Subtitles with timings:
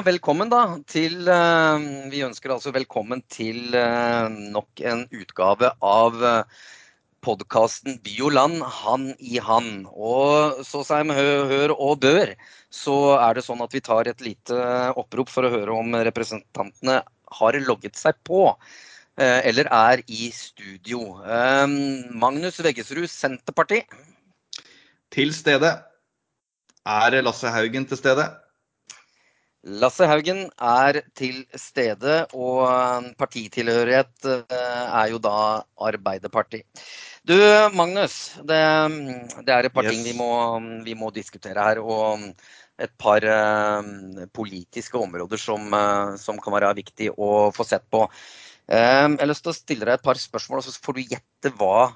[0.00, 6.62] Velkommen da til eh, Vi ønsker altså velkommen til eh, nok en utgave av uh,
[7.20, 9.84] podkasten Bioland han i han.
[9.92, 12.32] Og så Seim, hør og bør,
[12.72, 14.56] så er det sånn at vi tar et lite
[14.96, 17.02] opprop for å høre om representantene
[17.40, 18.46] har logget seg på.
[19.20, 21.18] Eller er i studio.
[22.16, 23.82] Magnus Veggesrud, Senterparti.
[25.12, 25.74] Til stede.
[26.88, 28.30] Er Lasse Haugen til stede?
[29.60, 36.64] Lasse Haugen er til stede, og partitilhørighet eh, er jo da Arbeiderpartiet.
[37.28, 37.36] Du
[37.76, 38.60] Magnus, det,
[39.44, 39.92] det er et par yes.
[39.92, 40.30] ting vi må,
[40.86, 41.82] vi må, diskutere her.
[41.84, 42.24] Og
[42.80, 48.06] et par uh, politiske områder som, uh, som, kan være viktig å få sett på.
[48.64, 51.10] Uh, jeg har lyst til å stille deg et par spørsmål, og så får du
[51.10, 51.90] gjette hva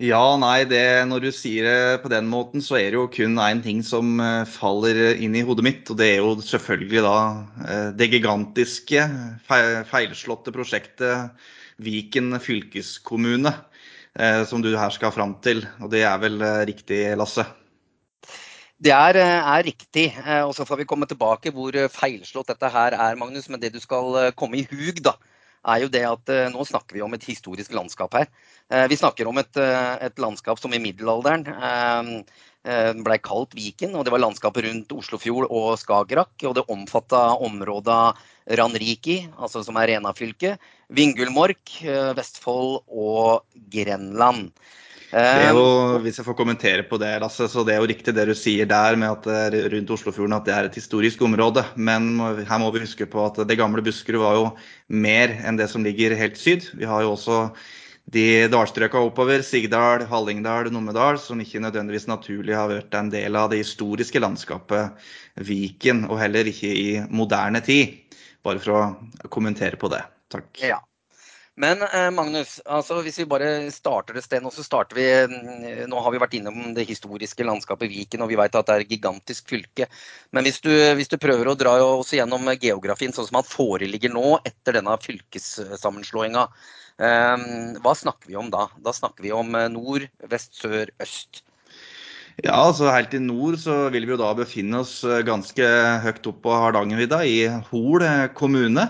[0.01, 0.81] Ja, nei, det,
[1.11, 4.15] når du sier det på den måten, så er det jo kun én ting som
[4.25, 5.91] eh, faller inn i hodet mitt.
[5.93, 7.17] Og det er jo selvfølgelig da
[7.67, 9.05] eh, det gigantiske,
[9.45, 11.45] feilslåtte prosjektet
[11.85, 13.53] Viken fylkeskommune.
[14.17, 15.67] Eh, som du her skal fram til.
[15.85, 16.41] Og det er vel
[16.71, 17.45] riktig, Lasse?
[18.81, 20.07] Det er, er, riktig.
[20.47, 23.53] Og så får vi komme tilbake hvor feilslått dette her er, Magnus.
[23.53, 25.19] Men det du skal komme i hug, da,
[25.67, 28.31] er jo det at nå snakker vi om et historisk landskap her.
[28.71, 33.97] Eh, vi snakker om et, eh, et, landskap som i middelalderen eh, ble kalt Viken.
[33.97, 36.37] og Det var landskapet rundt Oslofjord og Skagerrak.
[36.45, 38.15] og Det omfatta områda
[38.47, 41.83] Ranriki, altså som er Rena-fylket, Vingulmork,
[42.15, 44.53] Vestfold og Grenland.
[45.11, 45.63] Jo,
[46.05, 48.69] hvis jeg får kommentere på det, Lasse, så det er jo riktig det du sier
[48.71, 51.65] der med at det er rundt Oslofjorden at det er et historisk område.
[51.75, 52.13] Men
[52.47, 54.47] her må vi huske på at det gamle Buskerud var jo
[54.95, 56.69] mer enn det som ligger helt syd.
[56.79, 57.41] Vi har jo også
[58.11, 63.51] de dalstrøka oppover, Sigdal, Hallingdal, Numedal, som ikke nødvendigvis naturlig har vært en del av
[63.53, 65.11] det historiske landskapet
[65.47, 67.99] Viken, og heller ikke i moderne tid.
[68.47, 70.03] Bare for å kommentere på det.
[70.33, 70.49] Takk.
[70.63, 70.81] Ja.
[71.61, 75.87] Men eh, Magnus, altså hvis vi bare starter et sted nå, så starter vi mm,
[75.93, 78.87] Nå har vi vært innom det historiske landskapet Viken, og vi vet at det er
[78.87, 79.91] et gigantisk fylke.
[80.33, 84.15] Men hvis du, hvis du prøver å dra oss gjennom geografien sånn som den foreligger
[84.15, 86.49] nå etter denne fylkessammenslåinga,
[87.01, 88.67] Ehm, hva snakker vi om da?
[88.85, 91.43] Da snakker vi om eh, nord, vest, sør, øst.
[92.41, 95.71] Ja, altså Helt i nord så vil vi jo da befinne oss eh, ganske
[96.05, 98.87] høyt opp på Hardangervidda, i Hol eh, kommune.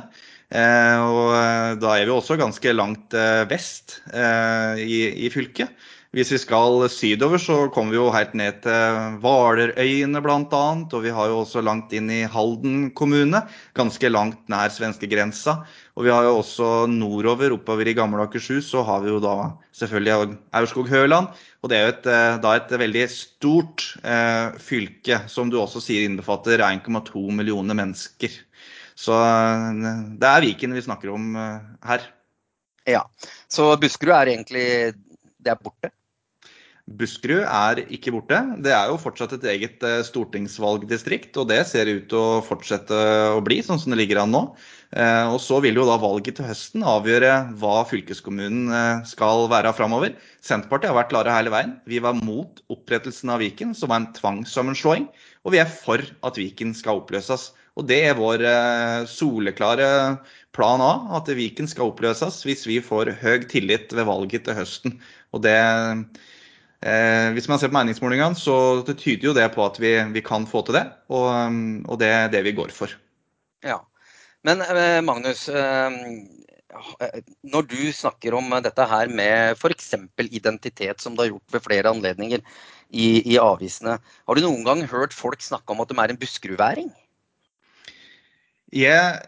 [0.51, 5.71] Eh, og da er vi også ganske langt eh, vest eh, i, fylket.
[6.11, 10.63] Hvis vi skal sydover, så kommer vi jo helt ned til Hvalerøyene bl.a.
[10.83, 13.45] Og vi har jo også langt inn i Halden kommune,
[13.79, 15.61] ganske langt nær svenskegrensa.
[15.95, 19.37] Og vi har jo også nordover, oppover i gamle Akershus, så har vi jo da
[19.79, 21.31] selvfølgelig Aurskog-Høland.
[21.63, 25.79] Og det er jo et, eh, da et veldig stort eh, fylke, som du også
[25.85, 28.35] sier innbefatter 1,2 millioner mennesker.
[29.01, 29.79] Så eh,
[30.21, 32.05] det er Viken vi snakker om eh, her.
[32.89, 33.05] Ja,
[33.49, 34.67] Så Buskerud er egentlig
[35.41, 35.93] det er borte?
[37.01, 38.41] Buskerud er ikke borte.
[38.65, 42.99] Det er jo fortsatt et eget eh, stortingsvalgdistrikt, og det ser ut til å fortsette
[43.37, 44.45] å bli sånn som det ligger an nå.
[44.91, 47.29] Og Så vil jo da valget til høsten avgjøre
[47.61, 50.17] hva fylkeskommunen skal være framover.
[50.43, 51.77] Senterpartiet har vært klare hele veien.
[51.87, 55.07] Vi var mot opprettelsen av Viken, som var en tvangssammenslåing.
[55.47, 57.53] Og vi er for at Viken skal oppløses.
[57.79, 59.91] Og Det er vår eh, soleklare
[60.57, 64.97] plan A, at Viken skal oppløses hvis vi får høy tillit ved valget til høsten.
[65.33, 65.57] Og det,
[66.83, 70.21] eh, Hvis man ser på meningsmålingene, så det tyder jo det på at vi, vi
[70.21, 70.87] kan få til det.
[71.09, 71.31] Og,
[71.87, 72.91] og det er det vi går for.
[73.63, 73.79] Ja,
[74.47, 75.91] men eh, Magnus, eh,
[77.43, 79.95] når du snakker om dette her med f.eks.
[80.31, 82.41] identitet, som du har gjort ved flere anledninger
[82.91, 86.21] i, i, avisene, har du noen gang hørt folk snakke om at de er en
[86.21, 86.91] buskerudværing?
[88.75, 89.21] Jeg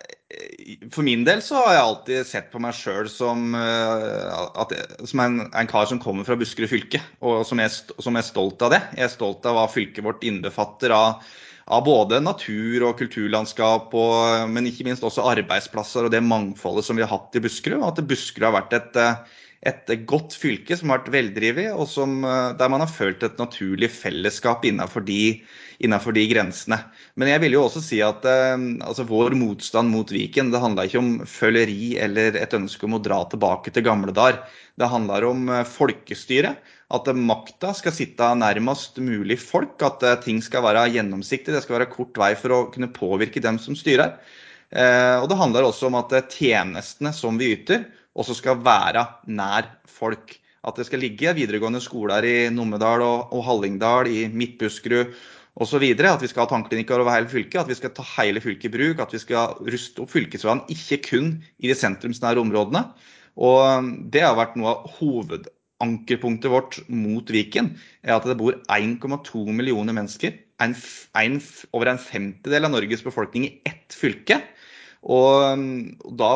[0.92, 4.72] for min del så har jeg alltid sett på meg sjøl som, uh,
[5.04, 8.64] som en, en, kar som kommer fra Buskerud fylke, og som er, som er, stolt
[8.64, 8.80] av det.
[8.96, 11.26] Jeg er stolt av hva fylket vårt innbefatter av,
[11.68, 16.96] av både natur og kulturlandskap, og, men ikke minst også arbeidsplasser og det mangfoldet som
[16.96, 17.82] vi har hatt i Buskerud.
[17.82, 19.00] Og at Buskerud har vært et,
[19.62, 22.22] et godt fylke som har vært veldrevet, og som,
[22.58, 25.42] der man har følt et naturlig fellesskap innenfor de
[25.82, 26.78] innenfor de grensene.
[27.18, 28.54] Men jeg vil jo også si at eh,
[28.84, 33.02] altså vår motstand mot Viken det handla ikke om føleri eller et ønske om å
[33.02, 34.42] dra tilbake til gamle dager.
[34.78, 36.54] Det handler om eh, folkestyre.
[36.92, 39.74] At makta skal sitte nærmest mulig folk.
[39.82, 41.54] At eh, ting skal være gjennomsiktig.
[41.54, 44.16] Det skal være kort vei for å kunne påvirke dem som styrer.
[44.72, 47.82] Og det handler også om at tjenestene som vi yter,
[48.18, 50.38] også skal være nær folk.
[50.62, 55.10] At det skal ligge videregående skoler i Numedal og, og Hallingdal, i Midt-Buskerud
[55.58, 55.82] osv.
[55.82, 58.76] At vi skal ha tannklinikker over hele fylket, at vi skal ta hele fylket i
[58.76, 59.02] bruk.
[59.02, 62.86] At vi skal ruste opp fylkesveiene, ikke kun i de sentrumsnære områdene.
[63.42, 67.74] Og det har vært noe av hovedankerpunktet vårt mot Viken.
[68.04, 70.76] er At det bor 1,2 millioner mennesker, en,
[71.18, 71.40] en,
[71.74, 74.38] over en femtedel av Norges befolkning i ett fylke.
[75.02, 75.58] Og
[76.20, 76.32] da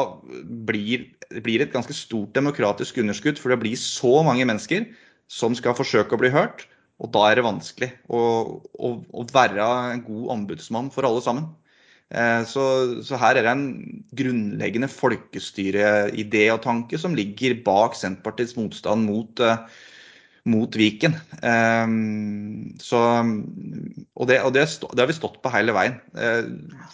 [0.66, 4.88] blir det blir et ganske stort demokratisk underskudd, for det blir så mange mennesker
[5.30, 6.66] som skal forsøke å bli hørt.
[7.02, 8.20] Og da er det vanskelig å,
[8.56, 11.50] å, å være en god ombudsmann for alle sammen.
[12.14, 12.62] Eh, så,
[13.02, 13.66] så, her er det en
[14.16, 19.66] grunnleggende folkestyreidé og tanke som ligger bak Senterpartiets motstand mot, uh,
[20.46, 21.18] mot Viken.
[21.42, 23.02] Um, så,
[24.14, 25.98] og det, og det, det, har vi stått på hele veien.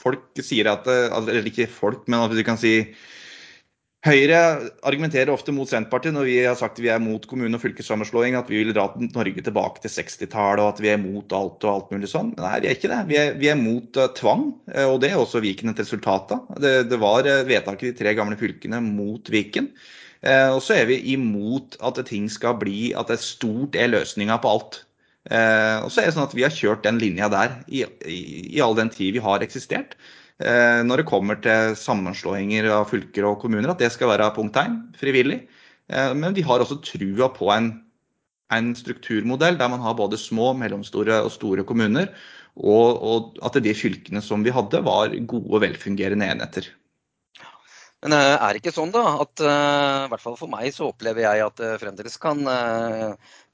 [0.01, 2.79] Folk sier at Eller ikke folk, men at vi kan si
[4.03, 4.39] Høyre
[4.83, 8.35] argumenterer ofte mot Senterpartiet når vi har sagt at vi er mot kommune- og fylkessammenslåing,
[8.35, 11.71] at vi vil dra Norge tilbake til 60-tallet og at vi er mot alt og
[11.71, 12.33] alt mulig sånn.
[12.35, 12.99] Nei, vi er ikke det.
[13.07, 16.35] Vi er, vi er mot uh, tvang, uh, og det er også Viken et resultat
[16.35, 16.49] av.
[16.59, 19.71] Det, det var uh, vedtaket i de tre gamle fylkene mot Viken.
[20.23, 24.51] og så er vi imot at ting skal bli at det stort er løsninga på
[24.55, 24.77] alt.
[25.27, 28.21] og så er det sånn at vi har kjørt den linja der i, i,
[28.55, 29.97] i all den tid vi har eksistert.
[30.43, 34.59] Eh, når det kommer til sammenslåinger av fylker og kommuner, at det skal være punkt
[34.59, 35.43] én, frivillig.
[35.93, 37.73] Eh, men vi har også trua på en,
[38.55, 42.11] en, strukturmodell der man har både små, mellomstore og store kommuner.
[42.57, 46.67] Og, og at de fylkene som vi hadde, var gode og velfungerende enheter.
[48.03, 51.23] Men eh, er det ikke sånn da, at i hvert fall for meg så opplever
[51.23, 52.43] jeg at det fremdeles kan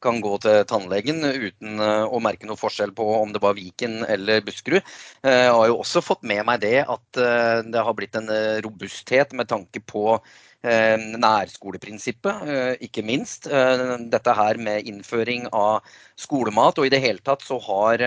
[0.03, 4.03] kan gå til tannlegen uten eh, å merke noe forskjell på om det var Viken
[4.07, 4.83] eller Buskerud.
[5.23, 8.31] Eh, jeg har jo også fått med meg det at eh, det har blitt en
[8.65, 10.21] robusthet med tanke på
[10.59, 12.49] nærskoleprinsippet,
[12.83, 13.47] ikke minst.
[13.47, 15.87] Dette her med innføring av
[16.19, 16.81] skolemat.
[16.83, 18.03] Og i det hele tatt så har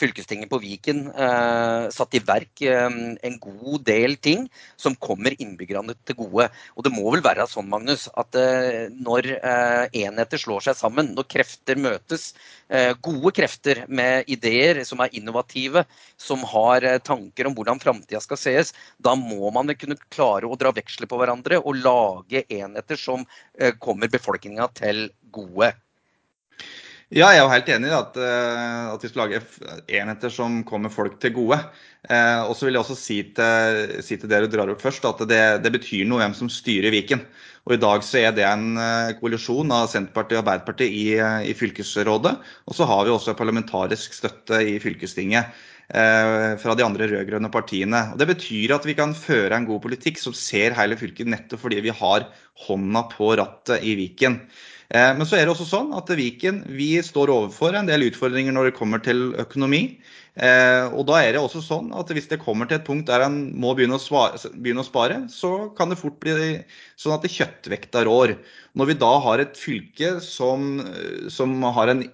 [0.00, 2.86] fylkestinget på Viken eh, satt i verk eh,
[3.28, 4.46] en god del ting
[4.80, 6.48] som kommer innbyggerne til gode.
[6.76, 11.12] Og det må vel være sånn, Magnus, at eh, når eh, enheter slår seg sammen,
[11.16, 12.28] når krefter møtes,
[12.68, 15.86] eh, gode krefter med ideer som er innovative,
[16.20, 20.60] som har eh, tanker om hvordan framtida skal sees, da må man kunne klare å
[20.60, 23.24] dra veksler på hverandre og lage enheter som
[23.80, 25.72] kommer befolkninga til gode.
[27.14, 29.38] Ja, jeg er jo helt enig i at, eh, at, vi skal lage
[29.94, 31.60] enheter som kommer folk til gode.
[32.02, 35.22] Eh, og så vil jeg også si til, si til dere drar opp først, at
[35.30, 37.22] det, det, betyr noe hvem som styrer Viken.
[37.70, 41.06] Og I dag så er det en eh, koalisjon av Senterpartiet og Arbeiderpartiet i,
[41.46, 42.36] i fylkesrådet.
[42.66, 45.54] Og så har vi også parlamentarisk støtte i fylkestinget
[45.94, 48.08] eh, fra de andre rød-grønne partiene.
[48.16, 51.68] Og Det betyr at vi kan føre en god politikk som ser hele fylket, nettopp
[51.68, 52.32] fordi vi har
[52.66, 54.42] hånda på rattet i Viken.
[54.94, 58.54] Eh, men så er det også sånn at Viken vi står overfor en del utfordringer
[58.54, 59.98] når det kommer til økonomi.
[60.36, 63.24] Eh, og da er det også sånn at hvis det kommer til et punkt der
[63.24, 66.34] en må begynne å, spare, begynne å spare, så kan det fort bli
[67.00, 68.36] sånn at det kjøttvekta rår.
[68.76, 70.84] Når vi da har et fylke som,
[71.32, 72.04] som en,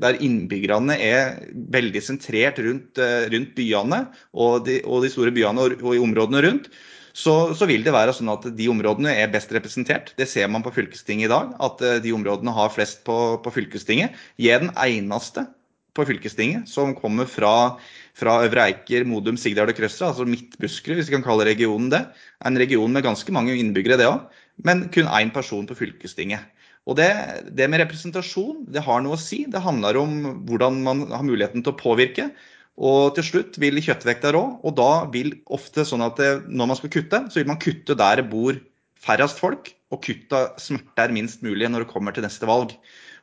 [0.00, 1.36] der innbyggerne er
[1.76, 6.02] veldig sentrert rundt, eh, rundt byene og de, og de, store byene og, og i
[6.02, 6.72] områdene rundt,
[7.16, 10.10] så, så, vil det være sånn at de områdene er best representert.
[10.18, 13.52] Det ser man på fylkestinget i dag, at eh, de områdene har flest på, på
[13.54, 14.18] fylkestinget.
[14.42, 15.46] Jeg er den eneste
[15.96, 17.78] på fylkestinget som kommer fra,
[18.16, 22.02] fra Øvre Eiker, Modum, Sigdal og Krøstra, altså Midt-Buskerud, hvis vi kan kalle regionen det.
[22.44, 26.44] En region med ganske mange innbyggere, det òg, men kun én person på fylkestinget.
[26.86, 27.08] Og det,
[27.56, 29.40] det, med representasjon det har noe å si.
[29.50, 30.12] Det handler om
[30.46, 32.28] hvordan man har muligheten til å påvirke.
[32.76, 36.78] Og til slutt vil kjøttvekta rå, og da vil ofte sånn at det, når man
[36.78, 38.58] skal kutte, så vil man kutte der det bor
[39.00, 42.74] færrest folk, og kutta smerter minst mulig når det kommer til neste valg.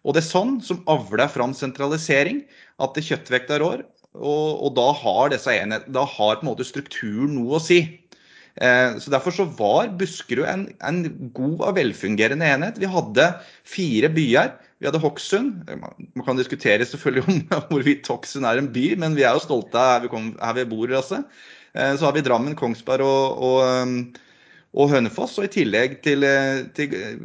[0.04, 2.42] Og det er sånn som avler fram sentralisering,
[2.82, 3.84] at kjøttvekta rår,
[4.14, 7.82] og, og, da har disse enhetene, da har på en måte strukturen noe å si.
[8.54, 11.00] Så Derfor så var Buskerud en, en
[11.34, 12.78] god og velfungerende enhet.
[12.78, 13.32] Vi hadde
[13.66, 14.52] fire byer.
[14.84, 15.70] Vi hadde Hokksund.
[15.72, 17.40] Man kan diskutere selvfølgelig om
[17.72, 20.60] hvorvidt Hokksund er en by, men vi er jo stolte av her vi, kom, her
[20.60, 20.92] vi bor.
[20.92, 21.24] Altså.
[21.72, 24.20] Så har vi Drammen, Kongsberg og, og
[24.74, 27.18] og Hønefoss, og i tillegg til, eh, til, eh,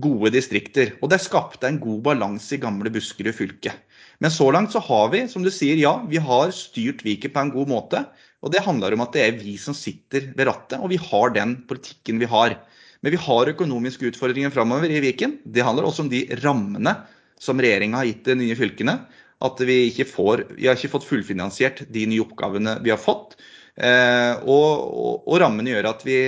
[0.00, 0.92] gode distrikter.
[1.00, 3.72] Og det skapte en god balanse i gamle Buskerud fylke.
[4.20, 7.40] Men så langt så har vi, som du sier, ja, vi har styrt Viken på
[7.40, 8.06] en god måte.
[8.42, 11.30] Og det handler om at det er vi som sitter ved rattet, og vi har
[11.30, 12.58] den politikken vi har.
[13.02, 15.40] Men vi har økonomiske utfordringer framover i Viken.
[15.44, 16.94] Det handler også om de rammene
[17.42, 18.96] som regjeringa har gitt de nye fylkene.
[19.42, 23.34] At vi ikke får, vi har ikke fått fullfinansiert de nye oppgavene vi har fått.
[23.74, 26.18] Eh, og, og, og rammene gjør at vi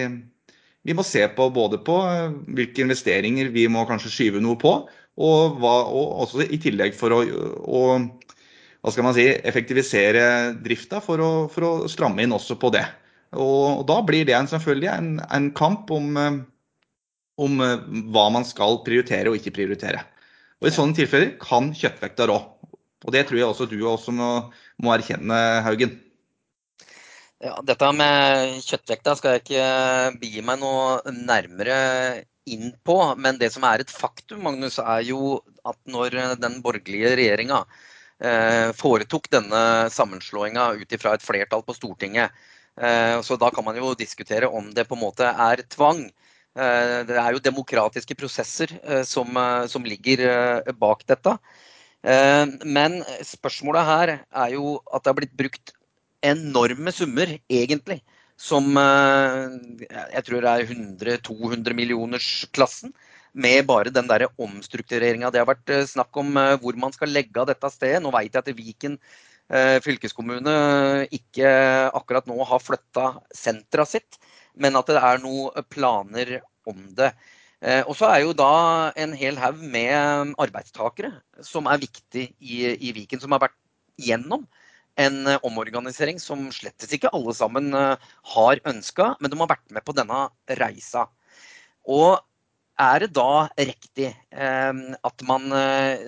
[0.85, 4.75] vi må se på både på eh, hvilke investeringer vi må kanskje skyve noe på,
[5.15, 7.83] og, hva, og også i tillegg for å, å
[8.85, 10.25] hva skal man si, effektivisere
[10.61, 12.85] drifta for for å stramme inn også på det.
[13.33, 16.43] Og, og Da blir det en, selvfølgelig en, en kamp om, eh,
[17.37, 20.05] om, eh, hva man skal prioritere og ikke prioritere.
[20.63, 22.39] Og I sånne tilfeller kan kjøttvekta rå.
[23.05, 24.31] Og Det tror jeg også du også må,
[24.81, 26.01] må erkjenne, Haugen.
[27.45, 32.97] Ja, dette med kjøttvekta skal jeg ikke begi meg noe nærmere inn på.
[33.21, 37.61] Men det som er et faktum, Magnus, er jo at når den borgerlige regjeringa
[38.25, 42.33] eh, foretok denne sammenslåinga ut ifra et flertall på Stortinget,
[42.81, 46.07] eh, så da kan man jo diskutere om det på en måte er tvang.
[46.55, 50.23] Eh, det er jo demokratiske prosesser eh, som, eh, som, ligger
[50.79, 51.39] bak dette.
[52.05, 55.73] Men spørsmålet her er jo at det har blitt brukt
[56.21, 58.03] enorme summer, egentlig.
[58.37, 62.93] Som jeg tror er 100-200 millioners-klassen.
[63.33, 65.31] Med bare den der omstruktureringa.
[65.33, 68.03] Det har vært snakk om hvor man skal legge av dette stedet.
[68.05, 69.01] Nå vet jeg at Viken
[69.89, 71.49] fylkeskommune ikke
[71.89, 74.21] akkurat nå har flytta sentra sitt,
[74.55, 76.37] men at det er noen planer
[76.69, 77.11] om det.
[77.89, 82.93] Og så er jo da en hel haug med arbeidstakere som er viktig i, i
[82.93, 83.57] Viken, som har vært
[83.97, 84.45] gjennom
[85.01, 89.75] en eh, omorganisering som slettes ikke alle sammen eh, har ønska, men de har vært
[89.75, 90.27] med på denne
[90.61, 91.09] reisa.
[91.85, 92.21] Og
[92.81, 95.51] er det da riktig eh, at man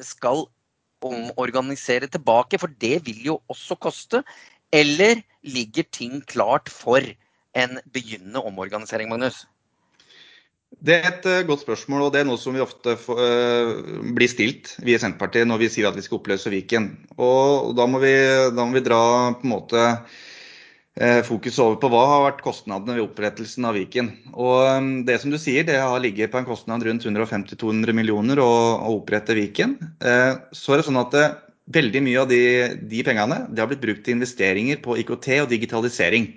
[0.07, 0.47] skal
[1.07, 4.23] omorganisere tilbake, for det vil jo også koste?
[4.75, 7.05] Eller ligger ting klart for
[7.57, 9.45] en begynnende omorganisering, Magnus?
[10.77, 14.07] Det er et uh, godt spørsmål, og det er noe som vi ofte får, uh,
[14.17, 16.91] blir stilt vi i Senterpartiet når vi sier at vi skal oppløse Viken.
[17.17, 18.13] Og, da, må vi,
[18.53, 19.01] da, må vi, dra
[19.39, 24.13] på en måte uh, fokus over på hva har vært kostnadene ved opprettelsen av Viken.
[24.35, 28.53] Og det som du sier, det har ligget på en kostnad rundt 150-200 millioner å,
[28.77, 29.79] å, opprette Viken.
[29.97, 31.17] så er det sånn at
[31.73, 32.43] veldig mye av de,
[32.91, 36.35] de pengene det har blitt brukt til investeringer på IKT og digitalisering.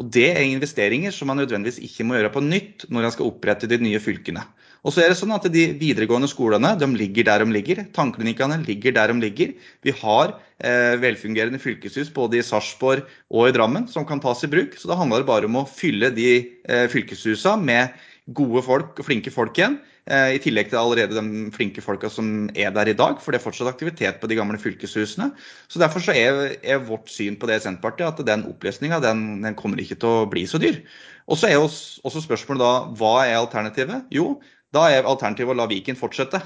[0.00, 3.28] Og Det er investeringer som man nødvendigvis ikke må gjøre på nytt når man skal
[3.30, 4.42] opprette de nye fylkene.
[4.84, 7.84] Og så er det sånn at De videregående skolene de ligger der de ligger.
[7.96, 9.54] Tannklinikkene ligger der de ligger.
[9.86, 14.50] Vi har eh, velfungerende fylkeshus både i Sarpsborg og i Drammen som kan tas i
[14.50, 14.76] bruk.
[14.76, 18.04] Så da handler det bare om å fylle de eh, fylkeshusene med
[18.36, 19.78] gode folk og flinke folk igjen.
[20.04, 23.38] Eh, I tillegg til allerede de flinke folka som er der i dag, for det
[23.38, 25.30] er fortsatt aktivitet på de gamle fylkeshusene.
[25.68, 29.40] Så Derfor så er, er vårt syn på det i Senterpartiet at den oppløsninga den,
[29.46, 30.82] den, kommer ikke til å bli så dyr.
[31.24, 34.04] Og så er også spørsmålet da hva er alternativet?
[34.12, 34.42] Jo,
[34.76, 36.42] da er alternativet å la Viken fortsette.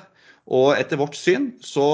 [0.55, 1.89] Og etter vårt syn så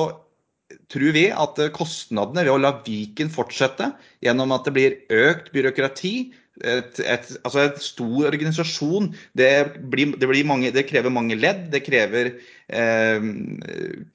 [0.92, 3.94] tror vi at kostnadene ved å la Viken fortsette
[4.24, 6.16] gjennom at det blir økt byråkrati,
[6.62, 9.08] et, et, altså et stor organisasjon.
[9.34, 9.48] Det,
[9.90, 11.66] blir, det, blir mange, det krever mange ledd.
[11.72, 12.30] Det krever
[12.68, 13.26] eh,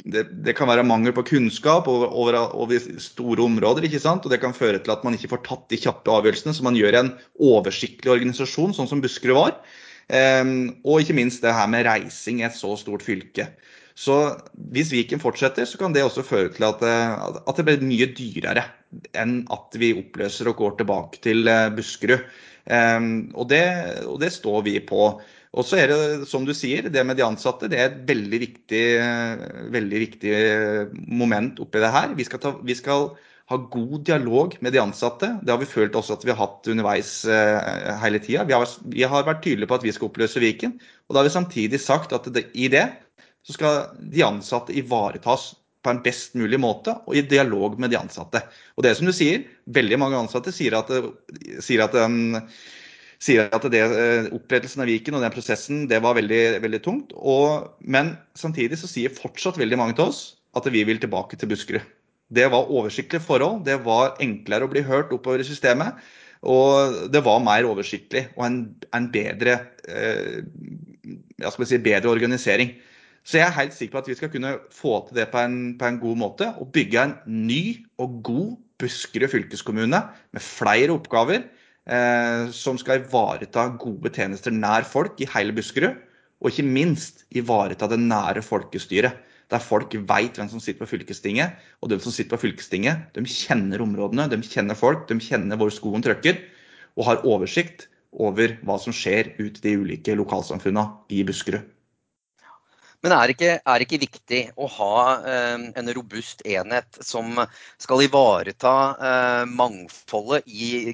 [0.05, 3.89] det, det, kan være mangel på kunnskap over, over, over, store områder.
[3.89, 4.23] ikke sant?
[4.23, 6.55] Og det kan føre til at man ikke får tatt de kjappe avgjørelsene.
[6.55, 9.59] Så man gjør en oversiktlig organisasjon, sånn som Buskerud var.
[10.07, 10.45] Eh,
[10.85, 13.51] og ikke minst det her med reising i et så stort fylke.
[13.99, 14.15] Så
[14.71, 18.07] hvis Viken fortsetter, så kan det også føre til at, eh, at det blir mye
[18.15, 18.63] dyrere
[19.17, 22.23] enn at vi oppløser og går tilbake til eh, Buskerud.
[22.69, 23.63] Um, og, det,
[24.05, 25.07] og, det, står vi på.
[25.57, 28.39] Og så er det, som du sier, det med de ansatte det er et veldig
[28.43, 28.83] viktig,
[29.73, 30.35] veldig viktig
[31.09, 32.13] moment oppi det her.
[32.19, 33.09] Vi skal, ta, vi skal,
[33.49, 35.31] ha god dialog med de ansatte.
[35.41, 37.15] Det har vi følt også at vi har hatt underveis
[38.03, 38.45] hele tida.
[38.45, 38.59] Vi,
[38.93, 40.77] vi, har vært tydelige på at vi skal oppløse Viken.
[41.09, 42.85] Og da har vi samtidig sagt at det, i det
[43.45, 45.53] så skal de ansatte ivaretas
[45.83, 48.41] på en best mulig måte og i dialog med de ansatte.
[48.75, 50.91] Og det som du sier, veldig mange ansatte sier at,
[51.63, 52.41] sier at, den,
[53.23, 57.15] sier at det, uh, opprettelsen av Viken og den prosessen det var veldig, veldig tungt.
[57.15, 60.21] Og, men samtidig så sier fortsatt veldig mange til oss
[60.57, 61.95] at vi vil tilbake til Buskerud.
[62.29, 65.97] Det var oversiktlige forhold, det var enklere å bli hørt oppover i systemet.
[66.45, 68.59] Og det var mer oversiktlig og en,
[68.95, 69.57] en bedre,
[69.91, 70.39] eh,
[71.41, 72.75] si, bedre, organisering.
[73.23, 75.77] Så jeg er helt sikker på at vi skal kunne få til det på en,
[75.79, 76.49] på en god måte.
[76.61, 77.61] Og bygge en ny
[78.01, 79.99] og god Buskerud fylkeskommune
[80.31, 81.43] med flere oppgaver.
[81.89, 85.97] Eh, som skal ivareta gode tjenester nær folk i hele Buskerud.
[86.39, 91.57] Og ikke minst ivareta det nære folkestyret der folk veit hvem som sitter på fylkestinget.
[91.81, 95.73] Og de som sitter på fylkestinget, de kjenner områdene, de kjenner folk, de kjenner hvor
[95.73, 96.37] skoen trykker.
[96.97, 101.65] Og har oversikt over hva som skjer ute i de ulike lokalsamfunnene i Buskerud.
[103.03, 104.95] Men er det ikke, er ikke viktig å ha
[105.31, 107.39] eh, en robust enhet som
[107.79, 108.73] skal ivareta
[109.09, 110.91] eh, mangfoldet i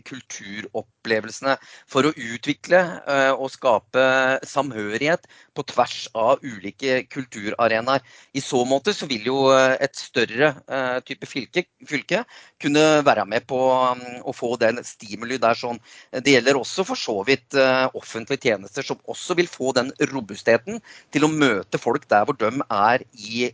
[1.05, 1.55] kulturopplevelsene
[1.87, 4.05] for å utvikle eh, og skape
[4.45, 8.01] samhørighet på tvers av ulike kulturarenaer?
[8.33, 12.23] I så måte så vil jo eh, et større eh, type fylke, fylke,
[12.61, 15.55] kunne være med på um, å få den stimuli der.
[15.55, 15.79] sånn.
[16.11, 17.55] Det gjelder også for så vidt
[17.93, 20.79] offentlige tjenester, som også vil få den robustheten
[21.13, 23.49] til å møte folk der hvor de er i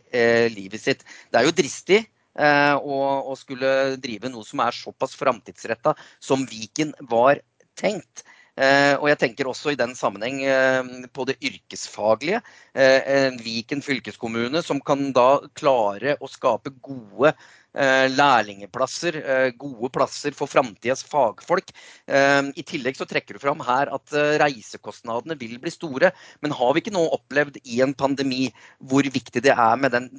[0.54, 1.04] livet sitt.
[1.32, 2.02] Det er jo dristig
[2.40, 3.00] eh, å,
[3.32, 7.42] å, skulle drive noe som er såpass framtidsretta som Viken var
[7.80, 8.26] tenkt.
[8.60, 12.42] Uh, og jeg tenker også i den sammenheng uh, på det yrkesfaglige.
[12.76, 17.32] Uh, Viken fylkeskommune som kan da klare å skape gode
[17.74, 21.72] lærlingeplasser, eh, gode plasser for framtidas fagfolk.
[22.08, 26.12] Eh, I tillegg så trekker du fram her at reisekostnadene vil bli store.
[26.42, 30.10] Men har vi ikke nå opplevd i en pandemi hvor viktig det er med den,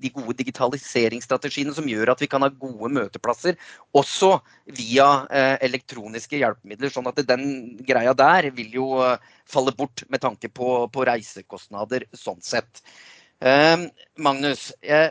[0.00, 3.56] de gode digitaliseringsstrategiene som gjør at vi kan ha gode møteplasser,
[3.94, 5.26] også via
[5.60, 6.90] elektroniske hjelpemidler.
[6.92, 8.88] Sånn at den greia der vil jo
[9.44, 12.82] falle bort med tanke på, på reisekostnader sånn sett.
[14.16, 15.10] Magnus, Eh,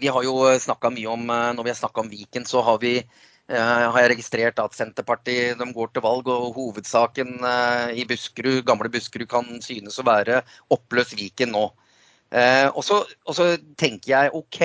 [0.00, 2.78] vi har jo snakka mye om eh, Når vi har snakka om Viken, så har,
[2.82, 7.40] vi, eh, har jeg registrert at Senterpartiet går til valg, og hovedsaken
[7.94, 11.68] i Buskerud, gamle Buskerud kan synes å være oppløs Viken nå.
[12.78, 13.46] Og så
[13.80, 14.60] tenker jeg OK,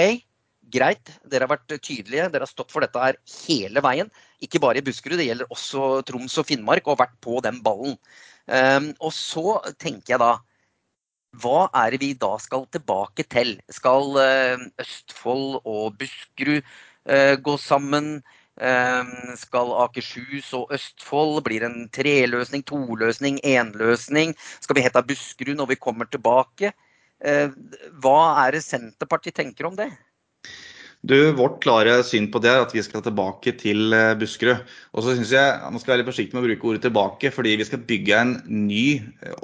[0.69, 2.29] greit, dere har vært tydelige.
[2.29, 4.11] Dere har stått for dette her hele veien.
[4.43, 7.97] Ikke bare i Buskerud, det gjelder også Troms og Finnmark, og vært på den ballen.
[8.99, 10.35] Og så tenker jeg da
[11.41, 13.55] hva er det vi da skal tilbake til?
[13.73, 18.19] Skal eh, Østfold og Buskerud eh, gå sammen?
[18.55, 24.35] Eh, skal Akershus og Østfold blir en treløsning, toløsning, énløsning?
[24.63, 26.73] Skal vi hete Buskerud når vi kommer tilbake?
[27.25, 29.87] Hva er det Senterpartiet tenker om det?
[31.05, 34.67] Du, Vårt klare syn på det er at vi skal tilbake til Buskerud.
[34.93, 37.55] Og så synes jeg Man skal være litt forsiktig med å bruke ordet tilbake, fordi
[37.55, 38.35] vi skal bygge en
[38.67, 38.85] ny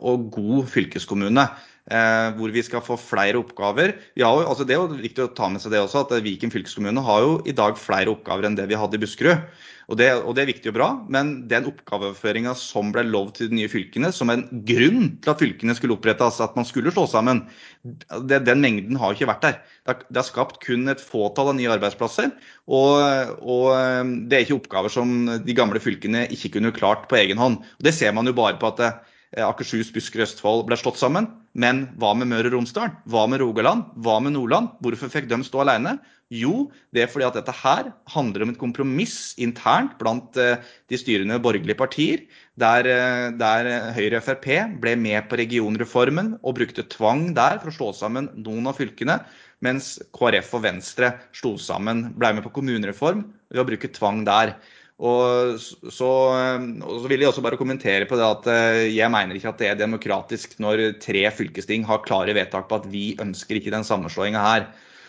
[0.04, 1.48] og god fylkeskommune.
[1.92, 3.98] Eh, hvor vi skal få flere oppgaver.
[4.16, 7.04] Jo, altså det er jo viktig å ta med seg det også, at Viken fylkeskommune
[7.04, 9.44] har jo i dag flere oppgaver enn det vi hadde i Buskerud.
[9.92, 13.50] Og det, og det er viktig og bra, men den oppgaveoverføringa som ble lov til
[13.52, 17.04] de nye fylkene, som en grunn til at fylkene skulle opprettes, at man skulle slå
[17.12, 17.44] sammen,
[17.84, 19.60] det, den mengden har jo ikke vært der.
[19.84, 22.32] Det har, det har, skapt kun et fåtall av nye arbeidsplasser.
[22.72, 27.20] Og, og, eh, det er ikke oppgaver som de gamle fylkene ikke kunne klart på
[27.20, 27.60] egen hånd.
[27.60, 31.00] Og det ser man jo bare på at det, Eh, Akershus, Buskerud, Østfold ble slått
[31.00, 31.30] sammen.
[31.56, 32.92] Men hva med Møre og Romsdal?
[33.12, 33.86] Hva med Rogaland?
[34.04, 34.74] Hva med Nordland?
[34.84, 35.98] Hvorfor fikk de stå alene?
[36.32, 41.00] Jo, det er fordi at dette her handler om et kompromiss internt blant eh, de
[41.00, 42.24] styrende borgerlige partier,
[42.60, 44.48] der, eh, der Høyre og Frp
[44.80, 49.20] ble med på regionreformen og brukte tvang der for å slå sammen noen av fylkene,
[49.60, 54.56] mens KrF og Venstre slo sammen, ble med på kommunereform ved å bruke tvang der.
[55.02, 59.38] Og så, og så, vil jeg også bare kommentere på det at eh, jeg mener
[59.38, 63.58] ikke at det er demokratisk når tre fylkesting har klare vedtak på at vi ønsker
[63.58, 64.68] ikke den sammenslåinga her.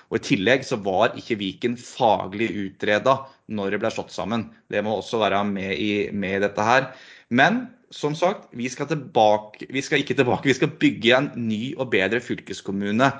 [0.09, 3.19] Og I tillegg så var ikke Viken faglig utreda
[3.53, 4.49] når det ble slått sammen.
[4.73, 6.89] Det må også være med i med dette her.
[7.29, 10.49] Men som sagt, vi skal, tilbake, vi skal ikke tilbake.
[10.49, 13.11] Vi skal bygge en ny og bedre fylkeskommune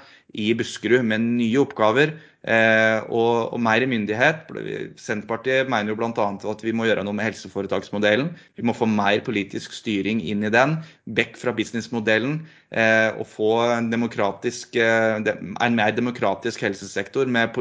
[0.41, 2.15] i Buskerud med nye oppgaver
[2.49, 4.49] eh, og, og, mer myndighet.
[4.97, 6.29] Senterpartiet mener jo bl.a.
[6.55, 8.33] at vi må gjøre noe med helseforetaksmodellen.
[8.57, 10.79] Vi må få mer politisk styring inn i den.
[11.21, 12.41] Vekk fra businessmodellen.
[12.73, 17.53] Eh, og få en, eh, en, mer demokratisk helsesektor med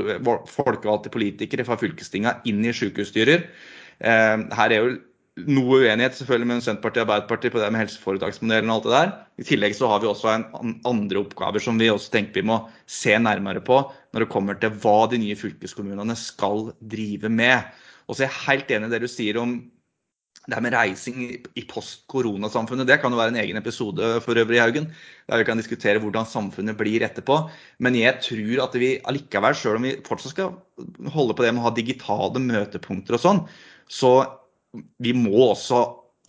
[0.47, 3.49] folkevalgte politikere fra fylkestinga inn i sykehusstyrer.
[3.99, 4.99] Eh, her er jo
[5.39, 9.11] noe uenighet selvfølgelig med Senterpartiet og Arbeiderpartiet på det med helseforetaksmodellen og alt det der.
[9.39, 12.57] I tillegg så har vi også en, andre oppgaver som vi også tenker vi må
[12.89, 13.79] se nærmere på
[14.11, 17.63] når det kommer til hva de nye fylkeskommunene skal drive med.
[18.07, 19.55] Og så er jeg helt enig i det du sier om
[20.41, 22.89] det her med reising i post-koronasamfunnet.
[22.89, 24.87] Det kan jo være en egen episode for øvrig, Haugen.
[25.29, 27.37] Der vi kan diskutere hvordan samfunnet blir etterpå.
[27.79, 30.55] Men jeg tror at vi allikevel, selv om vi fortsatt skal
[31.13, 33.43] holde på det med å ha digitale møtepunkter og sånn,
[33.91, 34.15] så
[34.73, 35.81] vi må også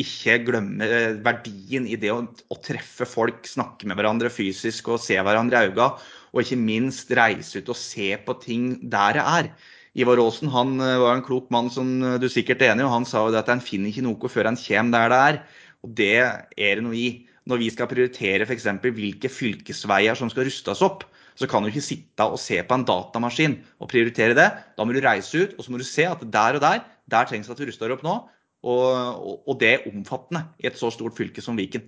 [0.02, 0.86] ikke glemme
[1.22, 5.70] verdien i det å, å, treffe folk, snakke med hverandre fysisk og se hverandre i
[5.70, 5.90] øynene.
[6.32, 9.50] Og ikke minst reise ut og se på ting der det er.
[9.92, 12.88] Ivar Aasen han eh, var en klok mann som eh, du sikkert er enig i,
[12.88, 15.40] og han sa jo at en finner ikke noe før en kommer der det er.
[15.84, 17.08] Og det er det noe i.
[17.50, 18.68] Når vi skal prioritere f.eks.
[18.80, 21.04] hvilke fylkesveier som skal rustes opp,
[21.36, 24.48] så kan du ikke sitte og se på en datamaskin og prioritere det.
[24.78, 26.80] Da må du reise ut og så må du se at der og der,
[27.12, 28.16] der trengs det at vi ruster opp nå.
[28.62, 31.82] Og, og, det er omfattende i et så stort fylke som Viken.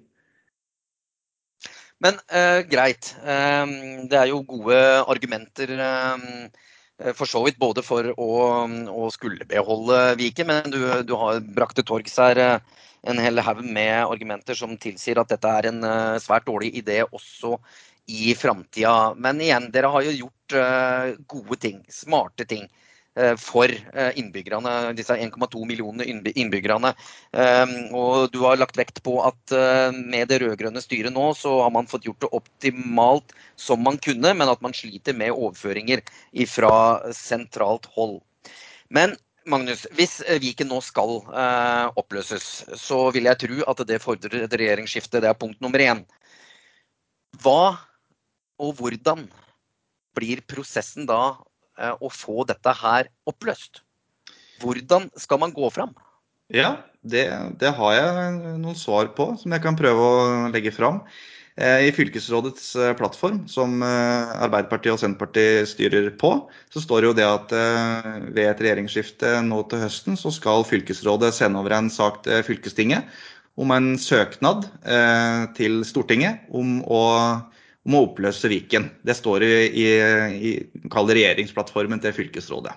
[2.02, 3.12] Men eh, greit.
[3.22, 3.74] Eh,
[4.10, 8.30] det er jo gode argumenter eh, for så vidt både for å,
[8.90, 13.40] å skulle beholde Viken, men du, du har brakt til torgs her eh, en hel
[13.44, 17.58] haug med argumenter som tilsier at dette er en eh, svært dårlig idé også
[18.10, 19.14] i framtida.
[19.16, 22.66] Men igjen, dere har jo gjort eh, gode ting, smarte ting.
[23.14, 26.90] Eh, for eh, innbyggerne, disse 1,2 millionene innbyggerne.
[27.38, 31.60] Ehm, og du har lagt vekt på at eh, med det rød-grønne styret nå, så
[31.62, 36.02] har man fått gjort det optimalt som man kunne, men at man sliter med overføringer
[36.50, 36.74] fra
[37.14, 38.18] sentralt hold.
[38.90, 39.14] Men
[39.46, 41.20] Magnus, hvis Viken nå skal
[42.00, 45.20] oppløses, så vil jeg tro at det fordrer et regjeringsskifte.
[45.20, 46.00] Det er punkt nummer én.
[47.44, 47.76] Hva
[48.58, 49.28] og hvordan
[50.16, 51.36] blir prosessen da
[51.74, 53.82] å få dette her oppløst.
[54.62, 55.94] Hvordan skal man gå fram?
[56.52, 57.26] Ja, det,
[57.60, 61.00] det, har jeg noen svar på som jeg kan prøve å legge fram.
[61.56, 66.34] Eh, I fylkesrådets eh, plattform, som Arbeiderpartiet og Senterpartiet styrer på,
[66.72, 67.54] så står det jo det at
[68.34, 73.08] ved et regjeringsskifte nå til høsten, så skal fylkesrådet sende over en sak til fylkestinget
[73.54, 74.64] om en søknad
[75.54, 77.02] til Stortinget om å
[77.84, 78.88] om å oppløse Viken.
[79.04, 79.88] Det står i, i,
[80.50, 80.52] i
[80.88, 82.72] regjeringsplattformen til fylkesrådet.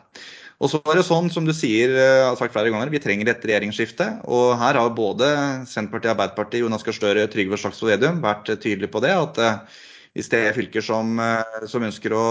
[0.57, 3.29] Og så er det sånn, som du sier, jeg har sagt flere ganger, vi trenger
[3.29, 4.07] et regjeringsskifte.
[4.25, 5.29] Og her har både
[5.69, 9.13] Senterpartiet, Arbeiderpartiet, Jonas Gahr Støre, Trygve Slagsvold Vedum vært tydelige på det.
[9.13, 9.77] At eh,
[10.17, 12.25] hvis det er fylker som, eh, som, ønsker å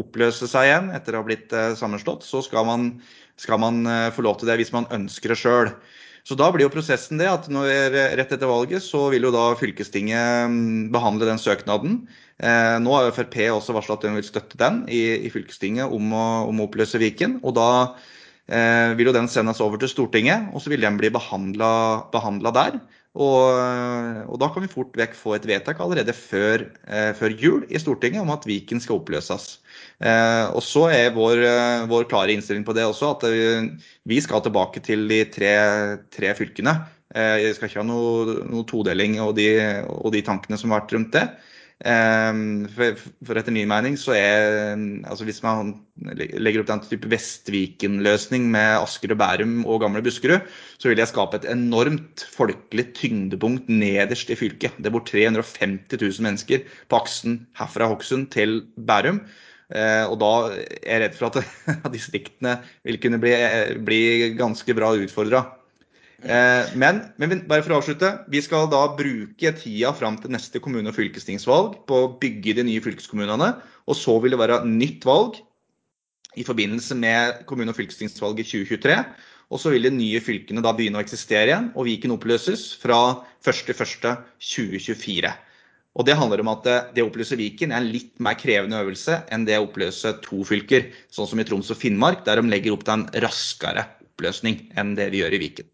[0.00, 2.90] oppløse seg igjen etter å ha blitt sammenslått, så skal man,
[3.38, 3.82] skal man
[4.14, 5.72] få lov til det hvis man ønsker det sjøl.
[6.30, 7.66] Så da blir jo prosessen det at når,
[8.14, 11.96] rett etter valget så vil jo da fylkestinget mm, behandle den søknaden.
[12.38, 16.14] Eh, nå har Frp også varsla at de vil støtte den i, i fylkestinget om
[16.14, 17.40] å, om å, oppløse Viken.
[17.42, 17.66] Og da
[18.46, 22.78] eh, vil jo den sendes over til Stortinget, og så vil den bli behandla der.
[23.18, 23.58] Og,
[24.30, 27.82] og, da kan vi fort vekk få et vedtak allerede før, eh, før jul i
[27.82, 29.56] Stortinget om at Viken skal oppløses.
[30.00, 33.68] Eh, og så er vår, eh, vår, klare innstilling på det også at eh,
[34.08, 35.52] vi skal tilbake til de tre,
[36.12, 36.78] tre fylkene.
[37.10, 39.48] Vi skal ikke ha noe, noe todeling og de,
[39.90, 41.24] og de, tankene som har vært rundt det.
[41.80, 44.76] For, for etter min mening så er
[45.08, 45.72] altså Hvis man
[46.20, 50.46] legger opp den type Vestviken-løsning med Asker og Bærum og gamle Buskerud,
[50.78, 54.78] så vil jeg skape et enormt folkelig tyngdepunkt nederst i fylket.
[54.78, 59.24] Det bor 350 000 mennesker på aksen herfra Hokksund til Bærum.
[59.70, 63.32] Eh, og da er jeg redd for at distriktene vil kunne bli,
[63.86, 64.02] bli
[64.38, 65.44] ganske bra utfordra.
[66.20, 68.10] Eh, men, men, bare for å avslutte.
[68.32, 72.64] Vi skal da bruke tida fram til neste kommune- og fylkestingsvalg på å bygge de
[72.68, 73.54] nye fylkeskommunene.
[73.88, 75.32] Og så vil det være nytt valg
[76.38, 78.96] i forbindelse med kommune- og fylkestingsvalget i 2023.
[79.50, 82.98] Og så vil de nye fylkene da begynne å eksistere igjen, og Viken oppløses fra
[83.42, 85.32] 1.1.2024.
[85.98, 89.24] Og Det handler om at det å oppløse Viken er en litt mer krevende øvelse
[89.34, 92.76] enn det å oppløse to fylker, sånn som i Troms og Finnmark, der de legger
[92.76, 95.70] opp til en raskere oppløsning enn det vi gjør i Viken.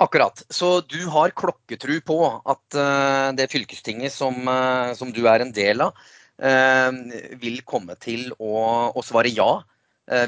[0.00, 0.42] Akkurat.
[0.52, 5.52] Så du har klokketru på at uh, det fylkestinget som, uh, som, du er en
[5.52, 6.06] del av,
[7.40, 8.58] vil komme til å,
[8.92, 9.75] å svare ja Eh,